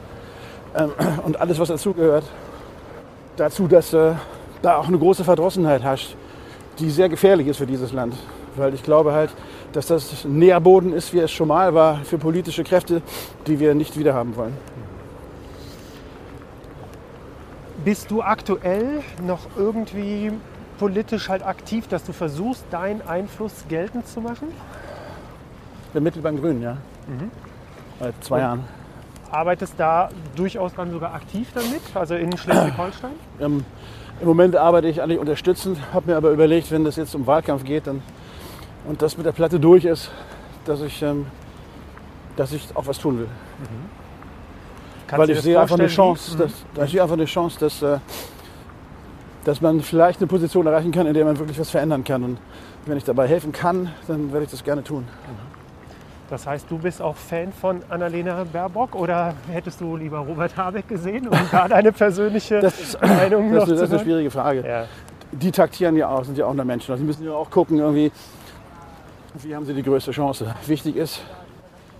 [0.76, 0.91] ähm,
[1.26, 2.24] und alles, was dazugehört,
[3.36, 4.14] dazu, dass äh,
[4.61, 6.16] da auch eine große Verdrossenheit herrscht,
[6.80, 8.15] die sehr gefährlich ist für dieses Land.
[8.55, 9.32] Weil ich glaube halt,
[9.71, 13.01] dass das Nährboden ist, wie es schon mal war, für politische Kräfte,
[13.47, 14.55] die wir nicht wiederhaben wollen.
[17.84, 20.32] Bist du aktuell noch irgendwie
[20.78, 24.49] politisch halt aktiv, dass du versuchst, deinen Einfluss geltend zu machen?
[25.93, 26.78] Mittel beim Grünen, ja.
[27.99, 28.63] Seit zwei Jahren.
[29.32, 33.11] Arbeitest da durchaus dann sogar aktiv damit, also in Schleswig-Holstein?
[33.39, 33.65] Ähm,
[34.22, 37.64] Im Moment arbeite ich eigentlich unterstützend, habe mir aber überlegt, wenn das jetzt um Wahlkampf
[37.64, 38.01] geht dann,
[38.88, 40.11] und das mit der Platte durch ist,
[40.66, 41.26] dass ich, ähm,
[42.36, 43.28] dass ich auch was tun will.
[45.07, 47.59] Kannst Weil du ich sehe einfach eine Chance, dass, dass ich sehe einfach eine Chance,
[47.59, 47.99] dass, äh,
[49.43, 52.24] dass man vielleicht eine Position erreichen kann, in der man wirklich was verändern kann.
[52.24, 52.38] Und
[52.86, 55.05] wenn ich dabei helfen kann, dann werde ich das gerne tun.
[56.30, 60.88] Das heißt, du bist auch Fan von Annalena Baerbock oder hättest du lieber Robert Habeck
[60.88, 63.99] gesehen, um da deine persönliche Das ist, Meinung das noch ist, das zu ist eine
[64.03, 64.67] schwierige Frage.
[64.67, 64.86] Ja.
[65.32, 66.91] Die taktieren ja auch, sind ja auch nur Menschen.
[66.91, 68.11] Also die müssen ja auch gucken, irgendwie,
[69.36, 70.53] wie haben sie die größte Chance.
[70.65, 71.21] Wichtig ist,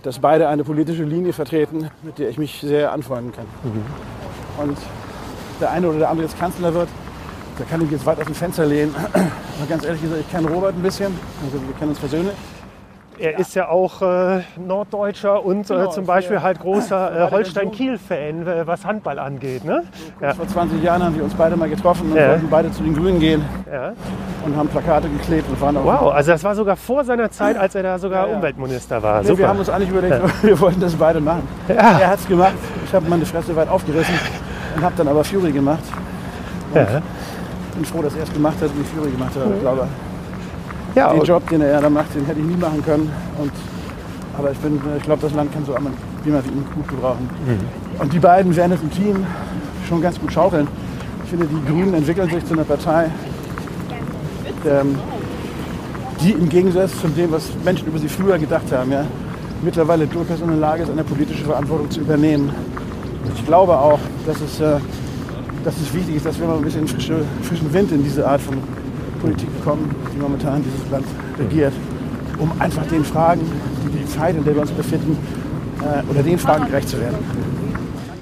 [0.02, 3.46] dass beide eine politische Linie vertreten, mit der ich mich sehr anfreunden kann.
[4.58, 4.78] Und
[5.60, 6.88] der eine oder der andere jetzt Kanzler wird,
[7.58, 8.94] da kann ich jetzt weit aus dem Fenster lehnen.
[8.96, 11.12] Aber ganz ehrlich gesagt, ich kenne Robert ein bisschen,
[11.44, 12.34] also wir kennen uns persönlich.
[13.18, 16.42] Er ist ja auch äh, Norddeutscher und äh, Genau, zum Beispiel ja.
[16.42, 19.64] halt großer äh, Holstein-Kiel-Fan, äh, was Handball angeht.
[19.64, 19.84] Ne?
[20.20, 20.34] Ja.
[20.34, 22.30] Vor 20 Jahren haben wir uns beide mal getroffen und Ja.
[22.30, 23.92] wollten beide zu den Grünen gehen Ja.
[24.44, 27.56] und haben Plakate geklebt und waren auch Wow, also das war sogar vor seiner Zeit,
[27.56, 28.36] als er da sogar Ja, ja.
[28.36, 29.22] Umweltminister war.
[29.22, 31.46] Nee, wir haben uns eigentlich überlegt, wir wollten das beide machen.
[31.68, 32.54] Er hat es gemacht,
[32.86, 34.14] ich habe meine Fresse weit aufgerissen
[34.76, 35.82] und habe dann aber Fury gemacht.
[36.74, 36.86] ja.
[37.74, 39.52] Bin froh, dass er es gemacht hat und ich Fury gemacht habe.
[39.54, 39.88] Ich glaube,
[40.94, 43.10] Ja, den Job, den er da macht, den hätte ich nie machen können.
[43.38, 43.52] Und,
[44.38, 47.28] aber ich, bin, ich glaube, das Land kann so jemand wie man ihn gut gebrauchen.
[47.98, 49.26] Und die beiden werden es im Team
[49.86, 50.66] schon ganz gut schaukeln.
[51.24, 53.10] Ich finde, die Grünen entwickeln sich zu einer Partei,
[54.66, 54.98] ähm,
[56.20, 59.04] die im Gegensatz zu dem, was Menschen über sie früher gedacht haben, ja,
[59.62, 62.50] mittlerweile durchaus in der Lage ist, eine politische Verantwortung zu übernehmen.
[63.36, 64.78] Ich glaube auch, dass es, äh,
[65.64, 68.40] dass es wichtig ist, dass wir mal ein bisschen frische, frischen Wind in diese Art
[68.40, 68.56] von
[69.24, 71.06] Politik bekommen, die momentan dieses Land
[71.38, 71.72] regiert,
[72.38, 73.40] um einfach den Fragen,
[73.86, 75.16] die die Zeit, in der wir uns befinden,
[75.80, 77.16] äh, oder den Fragen gerecht zu werden.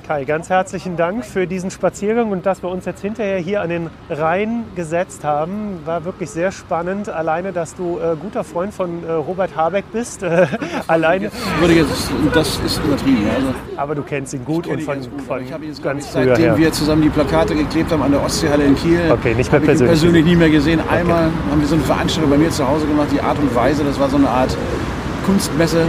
[0.07, 3.68] Kai, ganz herzlichen Dank für diesen Spaziergang und dass wir uns jetzt hinterher hier an
[3.68, 5.78] den Rhein gesetzt haben.
[5.84, 7.09] War wirklich sehr spannend.
[7.09, 10.24] Alleine, dass du äh, guter Freund von äh, Robert Habeck bist.
[10.24, 10.48] Äh,
[10.88, 11.30] alleine,
[11.61, 13.26] Würde jetzt, das ist übertrieben.
[13.32, 16.11] Also, aber du kennst ihn gut und von, von ich habe ihn jetzt, ganz ich,
[16.11, 16.59] früher seitdem her.
[16.59, 19.72] wir zusammen die Plakate geklebt haben an der Ostseehalle in Kiel, Okay, nicht mehr habe
[19.72, 19.88] ich ihn persönlich.
[19.88, 20.80] persönlich nie mehr gesehen.
[20.90, 23.84] Einmal haben wir so eine Veranstaltung bei mir zu Hause gemacht, die Art und Weise,
[23.84, 24.57] das war so eine Art
[25.26, 25.86] Kunstmesse.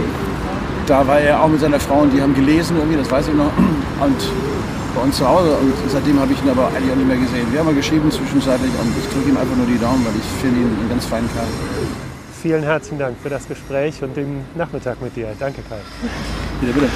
[0.86, 3.34] Da war er auch mit seiner Frau und die haben gelesen irgendwie, das weiß ich
[3.34, 3.52] noch.
[4.00, 4.16] Und
[4.94, 7.50] bei uns zu Hause und seitdem habe ich ihn aber eigentlich auch nicht mehr gesehen.
[7.50, 10.40] Wir haben mal geschrieben zwischenzeitlich und ich drücke ihm einfach nur die Daumen, weil ich
[10.40, 11.46] finde ihn einen ganz feinen Kerl.
[12.42, 15.34] Vielen herzlichen Dank für das Gespräch und den Nachmittag mit dir.
[15.38, 15.78] Danke, Kai.
[16.60, 16.88] Bitte, bitte.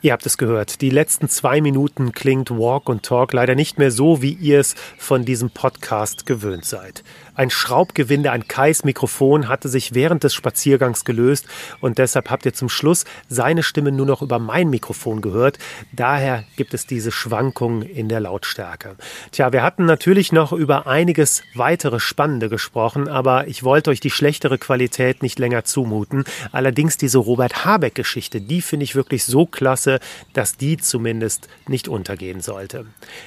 [0.00, 0.80] Ihr habt es gehört.
[0.80, 4.76] Die letzten zwei Minuten klingt Walk und Talk leider nicht mehr so, wie ihr es
[4.96, 7.02] von diesem Podcast gewöhnt seid.
[7.38, 11.46] Ein Schraubgewinde an Kais Mikrofon hatte sich während des Spaziergangs gelöst
[11.80, 15.56] und deshalb habt ihr zum Schluss seine Stimme nur noch über mein Mikrofon gehört.
[15.92, 18.96] Daher gibt es diese Schwankungen in der Lautstärke.
[19.30, 24.10] Tja, wir hatten natürlich noch über einiges weitere Spannende gesprochen, aber ich wollte euch die
[24.10, 26.24] schlechtere Qualität nicht länger zumuten.
[26.50, 30.00] Allerdings diese Robert Habeck-Geschichte, die finde ich wirklich so klasse,
[30.32, 32.86] dass die zumindest nicht untergehen sollte.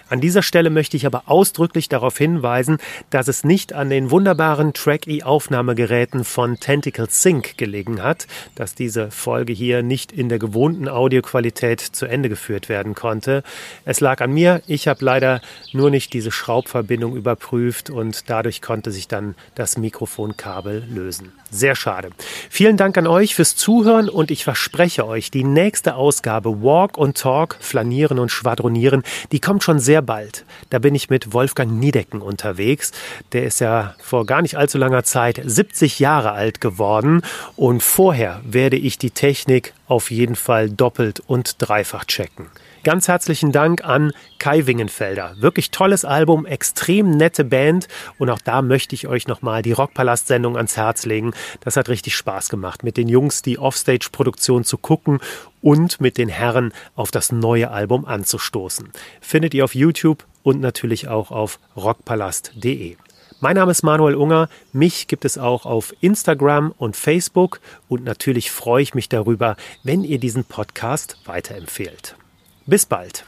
[0.09, 2.77] An dieser Stelle möchte ich aber ausdrücklich darauf hinweisen,
[3.09, 8.25] dass es nicht an den wunderbaren Track-E-Aufnahmegeräten von Tentacle Sync gelegen hat,
[8.55, 13.43] dass diese Folge hier nicht in der gewohnten Audioqualität zu Ende geführt werden konnte.
[13.85, 14.63] Es lag an mir.
[14.65, 15.39] Ich habe leider
[15.71, 21.31] nur nicht diese Schraubverbindung überprüft und dadurch konnte sich dann das Mikrofonkabel lösen.
[21.53, 22.11] Sehr schade.
[22.49, 27.17] Vielen Dank an euch fürs Zuhören und ich verspreche euch, die nächste Ausgabe Walk und
[27.17, 30.45] Talk, Flanieren und Schwadronieren, die kommt schon sehr bald.
[30.69, 32.93] Da bin ich mit Wolfgang Niedecken unterwegs.
[33.33, 37.21] Der ist ja vor gar nicht allzu langer Zeit 70 Jahre alt geworden
[37.57, 42.47] und vorher werde ich die Technik auf jeden Fall doppelt und dreifach checken.
[42.83, 45.35] Ganz herzlichen Dank an Kai Wingenfelder.
[45.37, 50.57] Wirklich tolles Album, extrem nette Band und auch da möchte ich euch nochmal die Rockpalast-Sendung
[50.57, 51.33] ans Herz legen.
[51.59, 55.19] Das hat richtig Spaß gemacht, mit den Jungs die Offstage-Produktion zu gucken
[55.61, 58.89] und mit den Herren auf das neue Album anzustoßen.
[59.21, 62.97] Findet ihr auf YouTube und natürlich auch auf rockpalast.de.
[63.41, 64.49] Mein Name ist Manuel Unger.
[64.73, 67.59] Mich gibt es auch auf Instagram und Facebook.
[67.87, 72.15] Und natürlich freue ich mich darüber, wenn ihr diesen Podcast weiterempfehlt.
[72.65, 73.25] Bis bald.